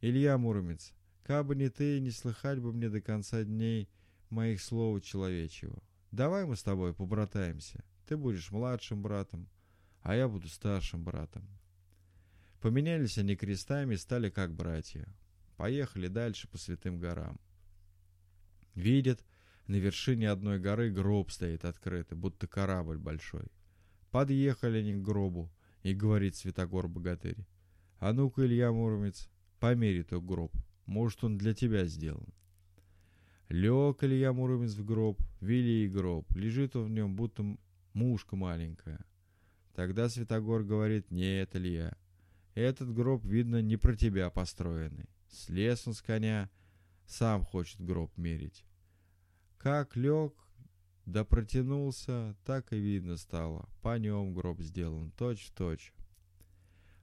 «Илья 0.00 0.36
Муромец, 0.38 0.92
кабы 1.22 1.54
не 1.54 1.68
ты, 1.68 2.00
не 2.00 2.10
слыхать 2.10 2.60
бы 2.60 2.72
мне 2.72 2.88
до 2.88 3.00
конца 3.00 3.44
дней 3.44 3.88
моих 4.30 4.60
слов 4.60 5.02
человечего. 5.02 5.80
Давай 6.10 6.46
мы 6.46 6.56
с 6.56 6.62
тобой 6.62 6.94
побратаемся. 6.94 7.84
Ты 8.06 8.16
будешь 8.16 8.50
младшим 8.50 9.02
братом, 9.02 9.48
а 10.08 10.16
я 10.16 10.26
буду 10.26 10.48
старшим 10.48 11.04
братом». 11.04 11.46
Поменялись 12.62 13.18
они 13.18 13.36
крестами 13.36 13.92
и 13.92 13.98
стали 13.98 14.30
как 14.30 14.54
братья. 14.54 15.06
Поехали 15.58 16.08
дальше 16.08 16.48
по 16.48 16.56
святым 16.56 16.98
горам. 16.98 17.38
Видят, 18.74 19.22
на 19.66 19.76
вершине 19.76 20.30
одной 20.30 20.60
горы 20.60 20.90
гроб 20.90 21.30
стоит 21.30 21.66
открытый, 21.66 22.16
будто 22.16 22.46
корабль 22.46 22.96
большой. 22.96 23.52
Подъехали 24.10 24.78
они 24.78 24.94
к 24.94 25.02
гробу, 25.02 25.52
и 25.82 25.92
говорит 25.92 26.36
Святогор-богатырь. 26.36 27.46
А 27.98 28.14
ну-ка, 28.14 28.46
Илья 28.46 28.72
Муромец, 28.72 29.28
помери 29.60 30.04
тот 30.04 30.24
гроб, 30.24 30.56
может, 30.86 31.22
он 31.22 31.36
для 31.36 31.52
тебя 31.52 31.84
сделан. 31.84 32.32
Лег 33.50 34.02
Илья 34.02 34.32
Муромец 34.32 34.72
в 34.72 34.86
гроб, 34.86 35.20
вели 35.42 35.86
гроб, 35.86 36.34
лежит 36.34 36.76
он 36.76 36.86
в 36.86 36.90
нем, 36.90 37.14
будто 37.14 37.44
мушка 37.92 38.36
маленькая. 38.36 39.04
Тогда 39.78 40.08
Святогор 40.08 40.64
говорит, 40.64 41.12
нет, 41.12 41.54
Илья, 41.54 41.96
этот 42.56 42.92
гроб, 42.92 43.24
видно, 43.24 43.62
не 43.62 43.76
про 43.76 43.94
тебя 43.94 44.28
построенный. 44.28 45.08
Слез 45.30 45.86
он 45.86 45.94
с 45.94 46.02
коня, 46.02 46.50
сам 47.06 47.44
хочет 47.44 47.80
гроб 47.80 48.10
мерить. 48.16 48.64
Как 49.56 49.94
лег, 49.94 50.34
да 51.06 51.24
протянулся, 51.24 52.34
так 52.44 52.72
и 52.72 52.76
видно 52.76 53.16
стало. 53.16 53.68
По 53.80 53.96
нем 54.00 54.34
гроб 54.34 54.60
сделан, 54.62 55.12
точь 55.12 55.44
в 55.44 55.52
точь. 55.52 55.92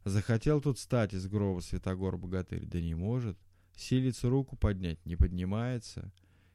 Захотел 0.03 0.59
тут 0.59 0.77
встать 0.77 1.13
из 1.13 1.27
гроба 1.27 1.61
Святогор 1.61 2.17
богатырь, 2.17 2.65
да 2.65 2.81
не 2.81 2.93
может. 2.93 3.37
Силится 3.77 4.27
руку 4.27 4.57
поднять, 4.57 4.99
не 5.05 5.15
поднимается. 5.15 6.11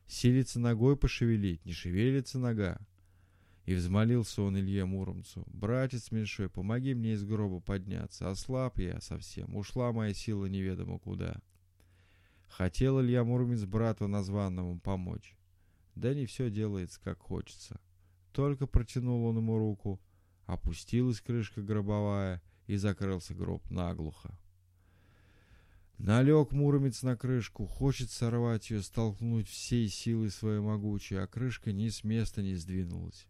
Силится 0.07 0.61
ногой 0.61 0.99
пошевелить, 0.99 1.65
не 1.65 1.73
шевелится 1.73 2.39
нога. 2.39 2.79
И 3.67 3.75
взмолился 3.75 4.43
он 4.43 4.59
Илье 4.59 4.85
Муромцу. 4.85 5.45
«Братец 5.47 6.11
меньшой, 6.11 6.49
помоги 6.49 6.95
мне 6.95 7.13
из 7.13 7.25
гроба 7.25 7.61
подняться. 7.61 8.31
Ослаб 8.31 8.79
я 8.79 9.01
совсем, 9.01 9.55
ушла 9.57 9.93
моя 9.93 10.15
сила 10.15 10.47
неведомо 10.47 10.99
куда». 10.99 11.41
Хотел 12.49 13.01
Илья 13.01 13.23
Муромец 13.23 13.65
брату 13.65 14.09
названному 14.09 14.81
помочь. 14.81 15.37
Да 15.95 16.15
не 16.15 16.27
все 16.27 16.51
делается, 16.51 17.01
как 17.01 17.21
хочется. 17.21 17.81
Только 18.33 18.67
протянул 18.67 19.25
он 19.27 19.37
ему 19.37 19.59
руку, 19.59 20.01
опустилась 20.47 21.21
крышка 21.21 21.63
гробовая, 21.63 22.43
и 22.67 22.77
закрылся 22.77 23.35
гроб 23.35 23.69
наглухо. 23.71 24.39
Налег 25.99 26.53
Муромец 26.53 27.03
на 27.03 27.17
крышку, 27.17 27.67
хочет 27.67 28.11
сорвать 28.11 28.71
ее, 28.71 28.81
столкнуть 28.81 29.49
всей 29.49 29.89
силой 29.89 30.31
своей 30.31 30.61
могучей, 30.61 31.23
а 31.23 31.27
крышка 31.27 31.73
ни 31.73 31.89
с 31.89 32.05
места 32.05 32.43
не 32.43 32.55
сдвинулась. 32.55 33.27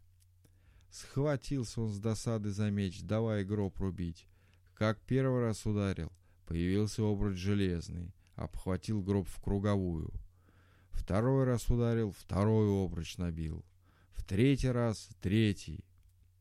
Схватился 0.91 1.81
он 1.81 1.89
с 1.91 1.99
досады 1.99 2.51
за 2.51 2.71
меч, 2.71 3.03
давай 3.03 3.45
гроб 3.45 3.79
рубить. 3.79 4.27
Как 4.75 4.99
первый 5.01 5.41
раз 5.41 5.65
ударил, 5.67 6.13
появился 6.47 7.03
обруч 7.03 7.37
железный 7.37 8.13
обхватил 8.41 9.03
гроб 9.03 9.29
в 9.29 9.41
круговую. 9.41 10.13
Второй 10.91 11.45
раз 11.45 11.69
ударил, 11.69 12.11
второй 12.11 12.85
обруч 12.85 13.19
набил. 13.19 13.65
В 14.13 14.25
третий 14.25 14.71
раз— 14.71 15.11
третий. 15.21 15.85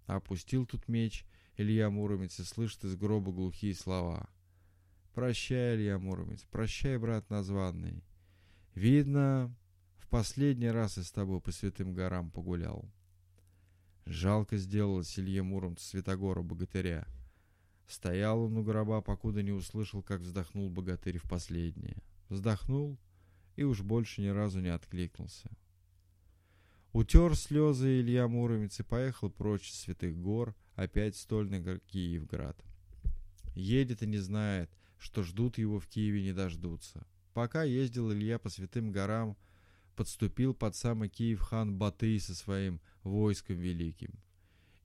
Опустил 0.05 0.65
тут 0.65 0.87
меч 0.87 1.25
Илья 1.57 1.89
Муромец 1.89 2.39
и 2.39 2.43
слышит 2.43 2.85
из 2.85 2.95
гроба 2.95 3.31
глухие 3.31 3.75
слова. 3.75 4.29
«Прощай, 5.13 5.75
Илья 5.75 5.99
Муромец, 5.99 6.45
прощай, 6.49 6.97
брат 6.97 7.29
названный. 7.29 8.03
Видно, 8.75 9.53
в 9.97 10.07
последний 10.07 10.69
раз 10.69 10.97
я 10.97 11.03
с 11.03 11.11
тобой 11.11 11.41
по 11.41 11.51
святым 11.51 11.93
горам 11.93 12.31
погулял». 12.31 12.89
Жалко 14.09 14.57
сделалось 14.57 15.17
Илье 15.17 15.43
Муромцу 15.43 15.85
Святогора 15.85 16.41
богатыря— 16.41 17.07
Стоял 17.89 18.43
он 18.43 18.55
у 18.55 18.63
гроба, 18.63 19.01
покуда 19.01 19.41
не 19.41 19.51
услышал, 19.51 20.03
как 20.03 20.21
вздохнул 20.21 20.69
богатырь 20.69 21.17
в 21.17 21.27
последнее. 21.27 21.97
Вздохнул 22.29 22.99
и 23.55 23.63
уж 23.63 23.81
больше 23.81 24.21
ни 24.21 24.27
разу 24.27 24.59
не 24.59 24.69
откликнулся. 24.69 25.49
Утер 26.93 27.35
слезы 27.35 27.99
Илья 27.99 28.27
Муромец 28.27 28.79
и 28.79 28.83
поехал 28.83 29.31
прочь 29.31 29.71
с 29.71 29.79
святых 29.79 30.15
гор, 30.15 30.55
опять 30.75 31.15
стольный 31.15 31.79
Киевград. 31.87 32.63
Едет 33.55 34.03
и 34.03 34.07
не 34.07 34.19
знает, 34.19 34.69
что 34.99 35.23
ждут 35.23 35.57
его 35.57 35.79
в 35.79 35.87
Киеве 35.87 36.21
не 36.21 36.31
дождутся. 36.31 37.07
Пока 37.33 37.63
ездил 37.63 38.13
Илья 38.13 38.37
по 38.37 38.49
святым 38.49 38.91
горам, 38.91 39.35
подступил 39.99 40.53
под 40.53 40.77
самый 40.77 41.09
Киев 41.09 41.41
хан 41.41 41.77
Батый 41.77 42.21
со 42.21 42.33
своим 42.33 42.79
войском 43.03 43.57
великим. 43.57 44.13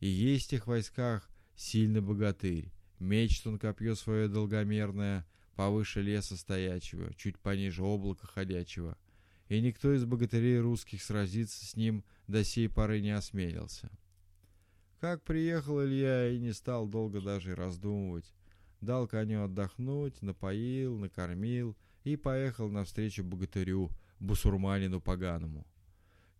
И 0.00 0.08
есть 0.08 0.52
в 0.52 0.66
войсках 0.66 1.30
сильный 1.54 2.00
богатырь, 2.00 2.72
Мечет 2.98 3.46
он 3.46 3.60
копье 3.60 3.94
свое 3.94 4.26
долгомерное, 4.26 5.24
повыше 5.54 6.02
леса 6.02 6.36
стоячего, 6.36 7.14
чуть 7.14 7.38
пониже 7.38 7.84
облака 7.84 8.26
ходячего, 8.26 8.98
и 9.46 9.60
никто 9.60 9.94
из 9.94 10.04
богатырей 10.04 10.58
русских 10.58 11.00
сразиться 11.00 11.64
с 11.64 11.76
ним 11.76 12.02
до 12.26 12.42
сей 12.42 12.68
поры 12.68 13.00
не 13.00 13.12
осмелился. 13.12 13.92
Как 14.98 15.22
приехал 15.22 15.80
Илья 15.80 16.28
и 16.28 16.40
не 16.40 16.52
стал 16.52 16.88
долго 16.88 17.20
даже 17.20 17.54
раздумывать, 17.54 18.34
дал 18.80 19.06
коню 19.06 19.44
отдохнуть, 19.44 20.22
напоил, 20.22 20.98
накормил 20.98 21.76
и 22.02 22.16
поехал 22.16 22.68
навстречу 22.68 23.22
богатырю, 23.22 23.92
бусурманину 24.24 25.00
поганому. 25.00 25.66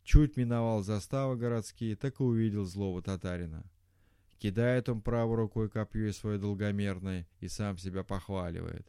Чуть 0.03 0.37
миновал 0.37 0.83
заставы 0.83 1.37
городские, 1.37 1.97
так 1.97 2.21
и 2.21 2.23
увидел 2.23 2.65
злого 2.65 3.03
татарина. 3.03 3.65
Кидает 4.39 4.89
он 4.89 5.01
правой 5.01 5.37
рукой 5.37 5.71
копье 5.71 6.13
свое 6.13 6.39
долгомерное 6.39 7.27
и 7.41 7.49
сам 7.49 7.79
себя 7.79 8.05
похваливает. 8.05 8.87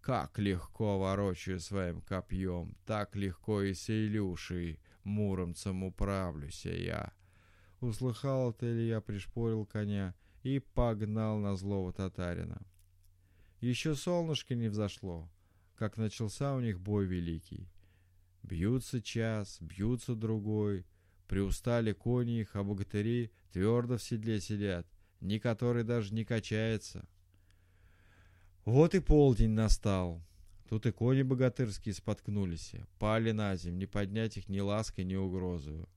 Как 0.00 0.38
легко 0.38 0.98
ворочаю 0.98 1.60
своим 1.60 2.00
копьем, 2.02 2.76
так 2.84 3.16
легко 3.16 3.62
и 3.62 3.74
с 3.74 3.88
Илюшей, 3.88 4.80
муромцем 5.04 5.84
управлюся 5.84 6.70
я. 6.70 7.12
Услыхал 7.80 8.50
это 8.50 8.70
Илья, 8.70 9.00
пришпорил 9.00 9.64
коня 9.64 10.14
и 10.42 10.58
погнал 10.58 11.38
на 11.38 11.56
злого 11.56 11.92
татарина. 11.92 12.60
Еще 13.60 13.94
солнышко 13.94 14.54
не 14.54 14.68
взошло, 14.68 15.28
как 15.76 15.96
начался 15.96 16.54
у 16.54 16.60
них 16.60 16.80
бой 16.80 17.06
великий. 17.06 17.68
Бьются 18.42 19.02
час, 19.02 19.58
бьются 19.60 20.14
другой, 20.14 20.86
приустали 21.26 21.92
кони 21.92 22.40
их, 22.40 22.56
а 22.56 22.62
богатыри 22.62 23.30
твердо 23.52 23.98
в 23.98 24.02
седле 24.02 24.40
сидят, 24.40 24.86
ни 25.20 25.38
который 25.38 25.84
даже 25.84 26.14
не 26.14 26.24
качается. 26.24 27.08
Вот 28.64 28.94
и 28.94 29.00
полдень 29.00 29.50
настал. 29.50 30.22
Тут 30.68 30.84
и 30.84 30.92
кони 30.92 31.22
богатырские 31.22 31.94
споткнулись, 31.94 32.72
пали 32.98 33.32
на 33.32 33.56
землю, 33.56 33.78
не 33.78 33.86
поднять 33.86 34.36
их 34.36 34.48
ни 34.48 34.60
лаской, 34.60 35.04
ни 35.04 35.14
угрозою. 35.14 35.88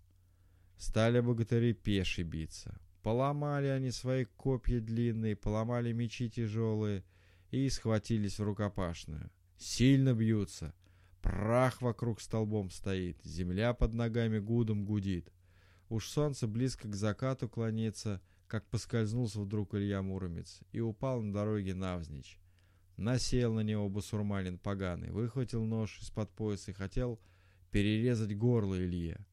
Стали 0.78 1.20
богатыри 1.20 1.74
пеши 1.74 2.24
биться. 2.24 2.80
Поломали 3.04 3.68
они 3.68 3.92
свои 3.92 4.26
копья 4.26 4.80
длинные, 4.80 5.36
поломали 5.36 5.92
мечи 5.92 6.30
тяжелые 6.30 7.04
и 7.50 7.68
схватились 7.70 8.40
в 8.40 8.44
рукопашную. 8.44 9.30
Сильно 9.58 10.14
бьются. 10.14 10.74
Прах 11.22 11.82
вокруг 11.82 12.20
столбом 12.20 12.70
стоит, 12.70 13.18
земля 13.24 13.74
под 13.74 13.94
ногами 13.94 14.40
гудом 14.40 14.86
гудит. 14.86 15.32
Уж 15.90 16.08
солнце 16.08 16.48
близко 16.48 16.88
к 16.88 16.96
закату 16.96 17.48
клонится, 17.48 18.22
как 18.48 18.66
поскользнулся 18.68 19.40
вдруг 19.40 19.76
Илья 19.76 20.02
Муромец 20.02 20.62
и 20.72 20.80
упал 20.80 21.22
на 21.22 21.34
дороге 21.34 21.74
навзничь. 21.74 22.40
Насел 22.98 23.54
на 23.54 23.62
него 23.62 23.88
бусурманин 23.90 24.58
поганый, 24.58 25.12
выхватил 25.12 25.64
нож 25.64 26.00
из-под 26.02 26.30
пояса 26.32 26.72
и 26.72 26.74
хотел 26.74 27.20
перерезать 27.72 28.38
горло 28.38 28.76
Илье. 28.76 29.26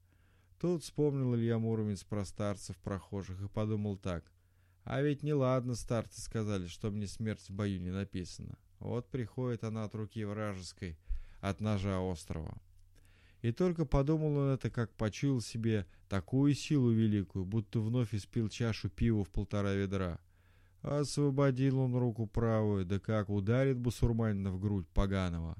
Тут 0.60 0.82
вспомнил 0.82 1.34
Илья 1.34 1.58
Муромец 1.58 2.04
про 2.04 2.24
старцев 2.24 2.76
прохожих 2.78 3.40
и 3.42 3.48
подумал 3.48 3.96
так. 3.96 4.30
А 4.84 5.02
ведь 5.02 5.22
неладно 5.22 5.74
старцы 5.74 6.20
сказали, 6.20 6.66
что 6.66 6.90
мне 6.90 7.06
смерть 7.06 7.48
в 7.48 7.50
бою 7.50 7.80
не 7.80 7.90
написана. 7.90 8.58
Вот 8.78 9.10
приходит 9.10 9.64
она 9.64 9.84
от 9.84 9.94
руки 9.94 10.24
вражеской, 10.24 10.96
от 11.40 11.60
ножа 11.60 12.00
острова. 12.00 12.58
И 13.42 13.52
только 13.52 13.84
подумал 13.84 14.36
он 14.36 14.48
это, 14.50 14.70
как 14.70 14.92
почуял 14.94 15.40
себе 15.40 15.86
такую 16.08 16.54
силу 16.54 16.90
великую, 16.90 17.44
будто 17.44 17.80
вновь 17.80 18.14
испил 18.14 18.48
чашу 18.48 18.88
пива 18.88 19.24
в 19.24 19.30
полтора 19.30 19.74
ведра. 19.74 20.18
Освободил 20.82 21.80
он 21.80 21.94
руку 21.96 22.26
правую, 22.26 22.84
да 22.84 22.98
как 22.98 23.30
ударит 23.30 23.78
бусурманина 23.78 24.50
в 24.50 24.60
грудь 24.60 24.88
поганого. 24.88 25.56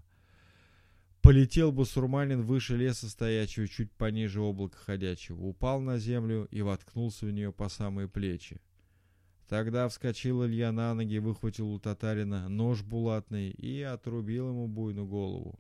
Полетел 1.23 1.73
бусурманин 1.73 2.43
выше 2.43 2.77
леса 2.77 3.09
стоячего, 3.09 3.69
чуть 3.69 3.93
пониже 3.93 4.41
облака 4.41 4.79
ходячего, 4.79 5.43
упал 5.43 5.81
на 5.81 5.99
землю 5.99 6.49
и 6.51 6.63
воткнулся 6.63 7.27
в 7.27 7.33
нее 7.33 7.53
по 7.53 7.69
самые 7.69 8.09
плечи. 8.09 8.61
Тогда 9.49 9.89
вскочил 9.89 10.45
Илья 10.45 10.73
на 10.73 10.95
ноги, 10.95 11.19
выхватил 11.19 11.71
у 11.73 11.79
татарина 11.79 12.49
нож 12.49 12.83
булатный 12.83 13.51
и 13.51 13.83
отрубил 13.83 14.51
ему 14.51 14.69
буйну 14.69 15.07
голову. 15.07 15.59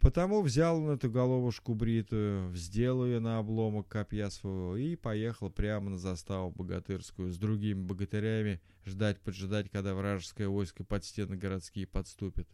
Потому 0.00 0.40
взял 0.40 0.82
он 0.82 0.90
эту 0.90 1.10
головушку 1.10 1.74
бритую, 1.74 2.48
вздел 2.48 3.04
ее 3.04 3.20
на 3.20 3.38
обломок 3.38 3.86
копья 3.86 4.30
своего 4.30 4.74
и 4.78 4.96
поехал 4.96 5.50
прямо 5.50 5.90
на 5.90 5.98
заставу 5.98 6.50
богатырскую 6.50 7.30
с 7.30 7.36
другими 7.36 7.82
богатырями 7.82 8.62
ждать-поджидать, 8.86 9.68
когда 9.70 9.94
вражеское 9.94 10.48
войско 10.48 10.84
под 10.84 11.04
стены 11.04 11.36
городские 11.36 11.86
подступит. 11.86 12.48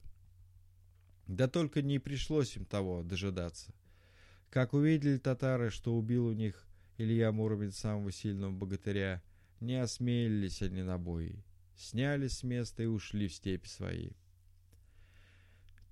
Да 1.29 1.47
только 1.47 1.83
не 1.83 2.01
пришлось 2.01 2.57
им 2.57 2.65
того 2.65 3.05
дожидаться. 3.05 3.73
Как 4.51 4.75
увидели 4.75 5.17
татары, 5.17 5.71
что 5.71 5.97
убил 5.97 6.27
у 6.27 6.33
них 6.33 6.67
Илья 6.99 7.31
Муромец 7.31 7.77
самого 7.77 8.11
сильного 8.11 8.51
богатыря, 8.51 9.23
не 9.61 9.81
осмелились 9.81 10.63
они 10.63 10.83
на 10.83 10.99
бои, 10.99 11.37
снялись 11.77 12.39
с 12.39 12.43
места 12.43 12.83
и 12.83 12.87
ушли 12.87 13.29
в 13.29 13.35
степи 13.35 13.69
свои. 13.69 14.11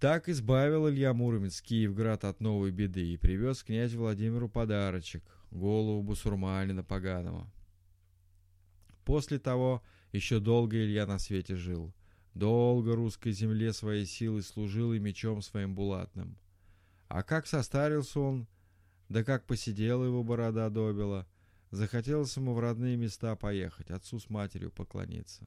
Так 0.01 0.29
избавил 0.29 0.89
Илья 0.89 1.15
Муромец 1.15 1.63
Киевград 1.63 2.25
от 2.25 2.41
новой 2.41 2.71
беды 2.71 3.13
и 3.13 3.17
привез 3.17 3.63
князь 3.63 3.95
Владимиру 3.95 4.49
подарочек— 4.49 5.25
голову 5.55 6.03
бусурманина 6.03 6.83
поганого. 6.85 7.51
После 9.05 9.39
того 9.39 9.83
еще 10.13 10.41
долго 10.41 10.77
Илья 10.77 11.07
на 11.07 11.19
свете 11.19 11.57
жил. 11.57 11.95
Долго 12.35 12.97
русской 12.97 13.33
земле 13.33 13.73
своей 13.73 14.07
силой 14.07 14.43
служил 14.43 14.93
и 14.93 14.99
мечом 14.99 15.41
своим 15.41 15.75
булатным. 15.75 16.37
А 17.09 17.23
как 17.23 17.47
состарился 17.47 18.19
он, 18.19 18.49
да 19.09 19.23
как 19.23 19.47
посидела 19.47 20.05
его 20.05 20.25
борода 20.25 20.69
добила, 20.69 21.29
захотелось 21.71 22.37
ему 22.37 22.55
в 22.55 22.59
родные 22.59 22.97
места 22.97 23.37
поехать, 23.37 23.91
отцу 23.91 24.19
с 24.19 24.29
матерью 24.31 24.73
поклониться. 24.73 25.47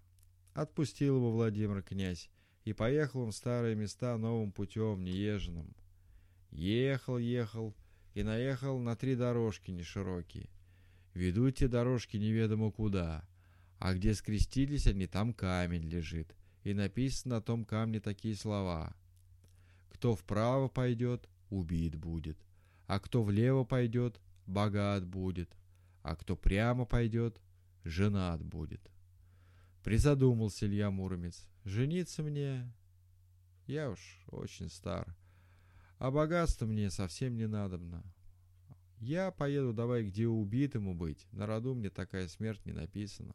Отпустил 0.53 1.17
его 1.17 1.31
Владимир 1.31 1.83
князь, 1.83 2.29
и 2.67 2.73
поехал 2.73 3.21
он 3.21 3.32
в 3.32 3.36
старые 3.36 3.75
места 3.75 4.17
новым 4.17 4.51
путем, 4.51 5.01
неезженным. 5.01 5.73
Ехал, 6.51 7.17
ехал 7.17 7.73
и 8.13 8.23
наехал 8.23 8.77
на 8.77 8.97
три 8.97 9.15
дорожки 9.15 9.71
неширокие. 9.71 10.49
Ведут 11.13 11.56
те 11.56 11.69
дорожки 11.69 12.17
неведомо 12.17 12.69
куда, 12.71 13.25
а 13.80 13.93
где 13.93 14.13
скрестились 14.13 14.86
они, 14.86 15.08
там 15.08 15.34
камень 15.34 15.88
лежит, 15.88 16.36
и 16.65 16.73
написано 16.73 17.36
на 17.36 17.41
том 17.41 17.63
камне 17.63 18.01
такие 18.01 18.36
слова. 18.36 18.93
Кто 19.88 20.13
вправо 20.13 20.67
пойдет, 20.67 21.30
убит 21.49 21.95
будет, 21.95 22.38
а 22.86 22.99
кто 22.99 23.23
влево 23.23 23.63
пойдет, 23.63 24.19
богат 24.45 25.06
будет, 25.06 25.56
а 26.03 26.17
кто 26.17 26.36
прямо 26.36 26.84
пойдет, 26.84 27.39
женат 27.86 28.43
будет. 28.43 28.91
Призадумался 29.88 30.65
Илья 30.65 30.91
Муромец. 30.91 31.47
Жениться 31.63 32.21
мне? 32.21 32.69
Я 33.67 33.89
уж 33.89 34.19
очень 34.28 34.67
стар. 34.69 35.15
А 35.97 36.12
богатство 36.12 36.65
мне 36.65 36.89
совсем 36.89 37.38
не 37.38 37.47
надобно. 37.47 38.04
Я 38.97 39.32
поеду 39.32 39.71
давай 39.71 40.04
где 40.04 40.28
убитому 40.28 40.93
быть. 40.93 41.26
На 41.32 41.47
роду 41.47 41.73
мне 41.73 41.89
такая 41.89 42.28
смерть 42.28 42.65
не 42.65 42.73
написана. 42.73 43.34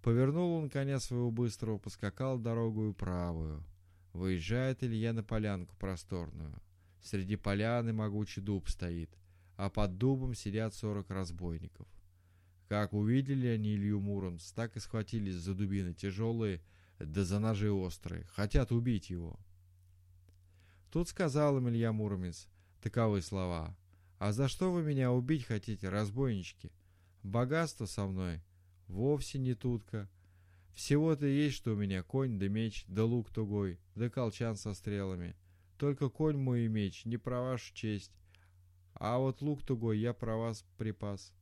Повернул 0.00 0.54
он 0.54 0.70
коня 0.70 0.98
своего 0.98 1.30
быстрого, 1.30 1.76
поскакал 1.76 2.38
дорогую 2.38 2.94
правую. 2.94 3.62
Выезжает 4.14 4.82
Илья 4.82 5.12
на 5.12 5.22
полянку 5.22 5.76
просторную. 5.76 6.62
Среди 7.02 7.36
поляны 7.36 7.92
могучий 7.92 8.40
дуб 8.40 8.70
стоит, 8.70 9.10
а 9.58 9.68
под 9.68 9.98
дубом 9.98 10.34
сидят 10.34 10.72
сорок 10.72 11.10
разбойников. 11.10 11.86
Как 12.70 12.92
увидели 12.92 13.48
они 13.48 13.74
Илью 13.74 13.98
Муромца, 13.98 14.54
так 14.54 14.76
и 14.76 14.78
схватились 14.78 15.34
за 15.34 15.54
дубины 15.56 15.92
тяжелые, 15.92 16.62
да 17.00 17.24
за 17.24 17.40
ножи 17.40 17.68
острые. 17.68 18.26
Хотят 18.26 18.70
убить 18.70 19.10
его. 19.10 19.40
Тут 20.92 21.08
сказал 21.08 21.58
им 21.58 21.68
Илья 21.68 21.92
Муромец 21.92 22.46
таковы 22.80 23.22
слова. 23.22 23.76
«А 24.20 24.30
за 24.30 24.46
что 24.46 24.70
вы 24.70 24.84
меня 24.84 25.10
убить 25.10 25.46
хотите, 25.46 25.88
разбойнички? 25.88 26.70
Богатство 27.24 27.86
со 27.86 28.06
мной 28.06 28.40
вовсе 28.86 29.40
не 29.40 29.54
тутка. 29.54 30.08
Всего-то 30.72 31.26
есть, 31.26 31.56
что 31.56 31.72
у 31.72 31.76
меня 31.76 32.04
конь 32.04 32.38
да 32.38 32.46
меч, 32.46 32.84
да 32.86 33.04
лук 33.04 33.32
тугой, 33.32 33.80
да 33.96 34.08
колчан 34.08 34.54
со 34.54 34.74
стрелами. 34.74 35.34
Только 35.76 36.08
конь 36.08 36.36
мой 36.36 36.66
и 36.66 36.68
меч, 36.68 37.04
не 37.04 37.16
про 37.16 37.40
вашу 37.40 37.74
честь. 37.74 38.12
А 38.94 39.18
вот 39.18 39.42
лук 39.42 39.64
тугой 39.64 39.98
я 39.98 40.14
про 40.14 40.36
вас 40.36 40.64
припас. 40.78 41.32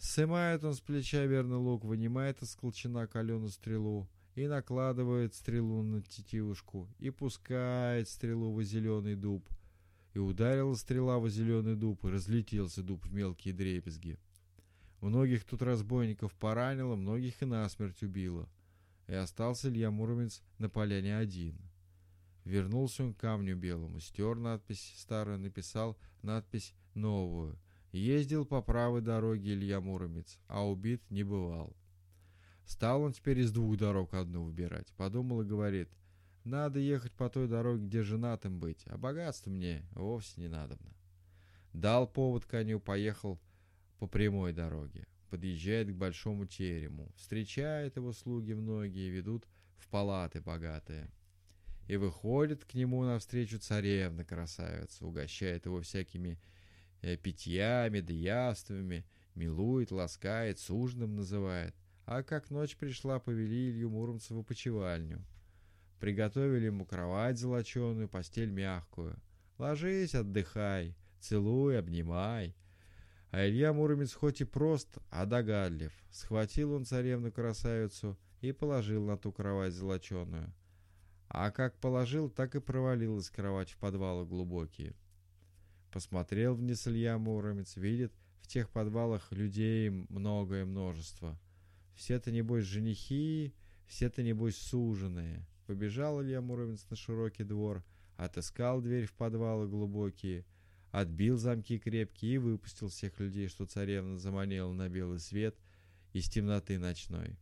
Сымает 0.00 0.64
он 0.64 0.72
с 0.72 0.80
плеча 0.80 1.26
верный 1.26 1.58
лук, 1.58 1.84
вынимает 1.84 2.40
из 2.40 2.54
колчана 2.54 3.06
каленую 3.06 3.50
стрелу 3.50 4.08
и 4.34 4.46
накладывает 4.46 5.34
стрелу 5.34 5.82
на 5.82 6.00
тетивушку 6.00 6.88
и 6.98 7.10
пускает 7.10 8.08
стрелу 8.08 8.54
в 8.54 8.62
зеленый 8.62 9.14
дуб. 9.14 9.46
И 10.14 10.18
ударила 10.18 10.74
стрела 10.74 11.18
в 11.18 11.28
зеленый 11.28 11.76
дуб, 11.76 12.02
и 12.02 12.08
разлетелся 12.08 12.82
дуб 12.82 13.04
в 13.04 13.12
мелкие 13.12 13.52
дребезги. 13.52 14.18
Многих 15.02 15.44
тут 15.44 15.60
разбойников 15.60 16.32
поранило, 16.32 16.96
многих 16.96 17.42
и 17.42 17.44
насмерть 17.44 18.02
убило. 18.02 18.48
и 19.06 19.12
остался 19.12 19.68
Илья 19.68 19.90
Муромец 19.90 20.42
на 20.56 20.70
поляне 20.70 21.18
один. 21.18 21.58
Вернулся 22.46 23.04
он 23.04 23.12
к 23.12 23.18
камню 23.18 23.54
белому, 23.54 24.00
стер 24.00 24.36
надпись 24.36 24.94
старую, 24.96 25.40
написал 25.40 25.98
надпись 26.22 26.72
новую. 26.94 27.58
Ездил 27.92 28.44
по 28.44 28.62
правой 28.62 29.00
дороге 29.00 29.54
Илья 29.54 29.80
Муромец, 29.80 30.38
а 30.46 30.66
убит 30.66 31.02
не 31.10 31.24
бывал. 31.24 31.76
Стал 32.64 33.02
он 33.02 33.12
теперь 33.12 33.40
из 33.40 33.50
двух 33.50 33.76
дорог 33.76 34.14
одну 34.14 34.44
выбирать. 34.44 34.92
Подумал 34.96 35.42
и 35.42 35.46
говорит, 35.46 35.88
надо 36.44 36.78
ехать 36.78 37.12
по 37.12 37.28
той 37.28 37.48
дороге, 37.48 37.86
где 37.86 38.02
женатым 38.02 38.60
быть, 38.60 38.82
а 38.86 38.96
богатство 38.96 39.50
мне 39.50 39.84
вовсе 39.92 40.40
не 40.40 40.48
надобно. 40.48 40.94
Дал 41.72 42.06
повод 42.06 42.46
коню, 42.46 42.78
поехал 42.78 43.40
по 43.98 44.06
прямой 44.06 44.52
дороге. 44.52 45.06
Подъезжает 45.28 45.88
к 45.90 45.94
большому 45.94 46.46
терему. 46.46 47.12
Встречает 47.16 47.96
его 47.96 48.12
слуги 48.12 48.52
многие, 48.52 49.10
ведут 49.10 49.46
в 49.76 49.88
палаты 49.88 50.40
богатые. 50.40 51.10
И 51.86 51.96
выходит 51.96 52.64
к 52.64 52.74
нему 52.74 53.04
навстречу 53.04 53.58
царевна 53.58 54.24
красавица, 54.24 55.04
угощает 55.04 55.66
его 55.66 55.80
всякими 55.82 56.40
питьями 57.00 58.00
да 58.00 58.12
явствами, 58.12 59.04
милует, 59.34 59.90
ласкает, 59.90 60.58
сужным 60.58 61.16
называет. 61.16 61.74
А 62.06 62.22
как 62.22 62.50
ночь 62.50 62.76
пришла, 62.76 63.18
повели 63.18 63.70
Илью 63.70 63.90
Муромца 63.90 64.34
в 64.34 64.40
опочивальню. 64.40 65.24
Приготовили 66.00 66.66
ему 66.66 66.84
кровать 66.84 67.38
золоченую, 67.38 68.08
постель 68.08 68.50
мягкую. 68.50 69.20
Ложись, 69.58 70.14
отдыхай, 70.14 70.96
целуй, 71.20 71.78
обнимай. 71.78 72.56
А 73.30 73.46
Илья 73.46 73.72
Муромец 73.72 74.12
хоть 74.12 74.40
и 74.40 74.44
прост, 74.44 74.98
а 75.10 75.24
догадлив. 75.26 75.92
Схватил 76.10 76.72
он 76.72 76.84
царевну-красавицу 76.84 78.18
и 78.40 78.52
положил 78.52 79.04
на 79.04 79.16
ту 79.16 79.30
кровать 79.30 79.72
золоченую. 79.72 80.52
А 81.28 81.52
как 81.52 81.78
положил, 81.78 82.28
так 82.28 82.56
и 82.56 82.60
провалилась 82.60 83.30
кровать 83.30 83.70
в 83.70 83.76
подвалы 83.76 84.26
глубокие. 84.26 84.96
Посмотрел 85.92 86.54
вниз 86.54 86.86
Илья 86.86 87.18
Муромец, 87.18 87.76
видит, 87.76 88.12
в 88.42 88.46
тех 88.46 88.70
подвалах 88.70 89.30
людей 89.32 89.90
многое 89.90 90.64
множество— 90.64 91.38
все-то, 92.00 92.30
небось, 92.30 92.64
женихи, 92.64 93.52
все-то, 93.86 94.22
небось, 94.22 94.56
суженые. 94.56 95.46
Побежал 95.66 96.22
Илья 96.22 96.40
Муромец 96.40 96.86
на 96.88 96.96
широкий 96.96 97.44
двор, 97.44 97.84
отыскал 98.16 98.80
дверь 98.80 99.04
в 99.04 99.12
подвалы 99.12 99.68
глубокие, 99.68 100.46
отбил 100.92 101.36
замки 101.36 101.78
крепкие 101.78 102.36
и 102.36 102.38
выпустил 102.38 102.88
всех 102.88 103.20
людей, 103.20 103.48
что 103.48 103.66
царевна 103.66 104.18
заманила 104.18 104.72
на 104.72 104.88
белый 104.88 105.20
свет 105.20 105.54
из 106.14 106.30
темноты 106.30 106.78
ночной. 106.78 107.38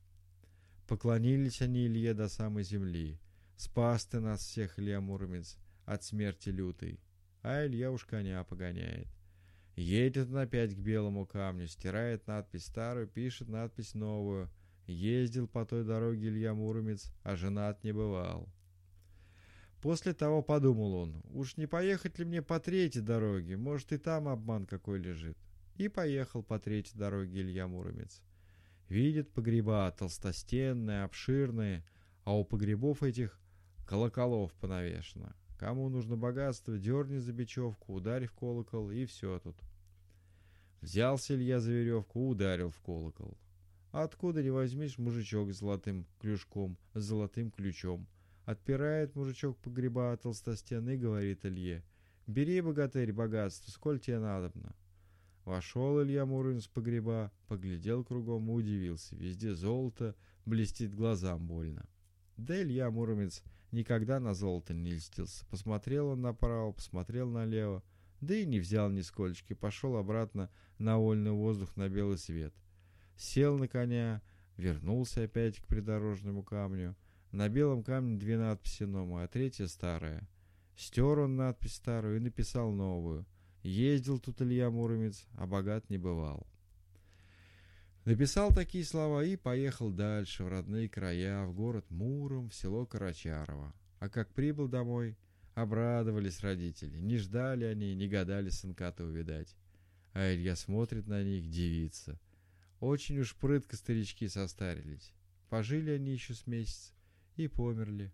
Поклонились 0.88 1.62
они 1.62 1.86
Илье 1.86 2.12
до 2.12 2.28
самой 2.28 2.64
земли. 2.64 3.20
Спас 3.56 4.06
ты 4.06 4.18
нас 4.18 4.40
всех, 4.40 4.76
Илья 4.80 5.00
Муромец, 5.00 5.56
от 5.84 6.02
смерти 6.02 6.48
лютой. 6.48 6.98
А 7.42 7.64
Илья 7.66 7.90
уж 7.90 8.04
коня 8.04 8.42
погоняет. 8.44 9.08
Едет 9.76 10.28
он 10.28 10.38
опять 10.38 10.74
к 10.74 10.78
белому 10.78 11.24
камню, 11.24 11.68
стирает 11.68 12.26
надпись 12.26 12.66
старую, 12.66 13.06
пишет 13.06 13.48
надпись 13.48 13.94
новую. 13.94 14.50
Ездил 14.86 15.46
по 15.46 15.64
той 15.64 15.84
дороге 15.84 16.28
Илья 16.28 16.54
Муромец, 16.54 17.12
а 17.22 17.36
женат 17.36 17.84
не 17.84 17.92
бывал. 17.92 18.48
После 19.80 20.12
того 20.14 20.42
подумал 20.42 20.94
он, 20.94 21.22
уж 21.30 21.56
не 21.56 21.66
поехать 21.66 22.18
ли 22.18 22.24
мне 22.24 22.42
по 22.42 22.58
третьей 22.58 23.02
дороге, 23.02 23.56
может 23.56 23.92
и 23.92 23.98
там 23.98 24.26
обман 24.26 24.66
какой 24.66 24.98
лежит. 24.98 25.38
И 25.76 25.86
поехал 25.86 26.42
по 26.42 26.58
третьей 26.58 26.98
дороге 26.98 27.42
Илья 27.42 27.68
Муромец. 27.68 28.20
Видит 28.88 29.30
погреба 29.30 29.94
толстостенные, 29.96 31.04
обширные, 31.04 31.84
а 32.24 32.36
у 32.36 32.44
погребов 32.44 33.04
этих 33.04 33.38
колоколов 33.86 34.52
понавешено. 34.54 35.36
Кому 35.58 35.88
нужно 35.88 36.16
богатство, 36.16 36.78
дерни 36.78 37.18
за 37.18 37.32
бечевку, 37.32 37.94
ударь 37.94 38.26
в 38.26 38.32
колокол, 38.32 38.90
и 38.92 39.04
все 39.06 39.40
тут. 39.40 39.56
Взялся 40.80 41.34
Илья 41.34 41.58
за 41.58 41.72
веревку, 41.72 42.28
ударил 42.28 42.70
в 42.70 42.78
колокол. 42.80 43.36
Откуда 43.90 44.40
не 44.42 44.50
возьмешь 44.50 44.98
мужичок 44.98 45.52
с 45.52 45.58
золотым 45.58 46.06
клюшком, 46.20 46.78
с 46.94 47.02
золотым 47.02 47.50
ключом. 47.50 48.06
Отпирает 48.44 49.16
мужичок 49.16 49.58
погреба 49.58 50.12
от 50.12 50.22
толстостены 50.22 50.96
говорит 50.96 51.44
Илье, 51.44 51.82
«Бери, 52.28 52.60
богатырь, 52.60 53.12
богатство, 53.12 53.70
сколь 53.72 53.98
тебе 53.98 54.20
надобно». 54.20 54.76
Вошел 55.44 56.00
Илья 56.02 56.24
Мурин 56.24 56.60
с 56.60 56.68
погреба, 56.68 57.32
поглядел 57.48 58.04
кругом 58.04 58.48
и 58.48 58.52
удивился. 58.52 59.16
Везде 59.16 59.54
золото, 59.54 60.14
блестит 60.44 60.94
глазам 60.94 61.46
больно. 61.46 61.88
Да 62.36 62.62
Илья 62.62 62.90
Муромец 62.90 63.42
никогда 63.72 64.20
на 64.20 64.34
золото 64.34 64.74
не 64.74 64.92
льстился. 64.92 65.44
Посмотрел 65.46 66.08
он 66.08 66.20
направо, 66.20 66.72
посмотрел 66.72 67.28
налево, 67.28 67.82
да 68.20 68.34
и 68.34 68.46
не 68.46 68.60
взял 68.60 68.90
нисколько, 68.90 69.54
пошел 69.54 69.96
обратно 69.96 70.50
на 70.78 70.98
вольный 70.98 71.32
воздух 71.32 71.76
на 71.76 71.88
белый 71.88 72.18
свет. 72.18 72.54
Сел 73.16 73.58
на 73.58 73.68
коня, 73.68 74.22
вернулся 74.56 75.24
опять 75.24 75.58
к 75.60 75.66
придорожному 75.66 76.42
камню. 76.42 76.96
На 77.32 77.48
белом 77.48 77.82
камне 77.82 78.16
две 78.16 78.38
надписи 78.38 78.84
новые, 78.84 79.24
а 79.24 79.28
третья 79.28 79.66
старая. 79.66 80.28
Стер 80.76 81.18
он 81.18 81.36
надпись 81.36 81.74
старую 81.74 82.16
и 82.16 82.20
написал 82.20 82.70
новую. 82.72 83.26
Ездил 83.62 84.18
тут 84.18 84.40
Илья 84.40 84.70
Муромец, 84.70 85.26
а 85.36 85.46
богат 85.46 85.90
не 85.90 85.98
бывал. 85.98 86.46
Написал 88.08 88.54
такие 88.54 88.86
слова 88.86 89.22
и 89.22 89.36
поехал 89.36 89.90
дальше, 89.90 90.42
в 90.42 90.48
родные 90.48 90.88
края, 90.88 91.44
в 91.44 91.52
город 91.52 91.84
Муром, 91.90 92.48
в 92.48 92.54
село 92.54 92.86
Карачарово. 92.86 93.74
А 93.98 94.08
как 94.08 94.32
прибыл 94.32 94.66
домой, 94.66 95.18
обрадовались 95.54 96.40
родители. 96.40 96.96
Не 96.96 97.18
ждали 97.18 97.66
они, 97.66 97.94
не 97.94 98.08
гадали 98.08 98.48
сынка-то 98.48 99.04
увидать. 99.04 99.54
А 100.14 100.32
Илья 100.32 100.56
смотрит 100.56 101.06
на 101.06 101.22
них, 101.22 101.50
девица. 101.50 102.18
Очень 102.80 103.18
уж 103.18 103.36
прытко 103.36 103.76
старички 103.76 104.26
состарились. 104.26 105.12
Пожили 105.50 105.90
они 105.90 106.12
еще 106.12 106.32
с 106.32 106.46
месяц 106.46 106.94
и 107.36 107.46
померли. 107.46 108.10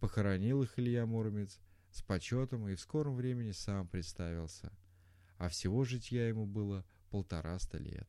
Похоронил 0.00 0.62
их 0.62 0.78
Илья 0.78 1.04
Муромец 1.04 1.60
с 1.90 2.00
почетом 2.00 2.68
и 2.68 2.74
в 2.74 2.80
скором 2.80 3.16
времени 3.16 3.50
сам 3.50 3.86
представился. 3.86 4.72
А 5.36 5.50
всего 5.50 5.84
житья 5.84 6.26
ему 6.26 6.46
было 6.46 6.86
полтораста 7.10 7.76
лет. 7.76 8.08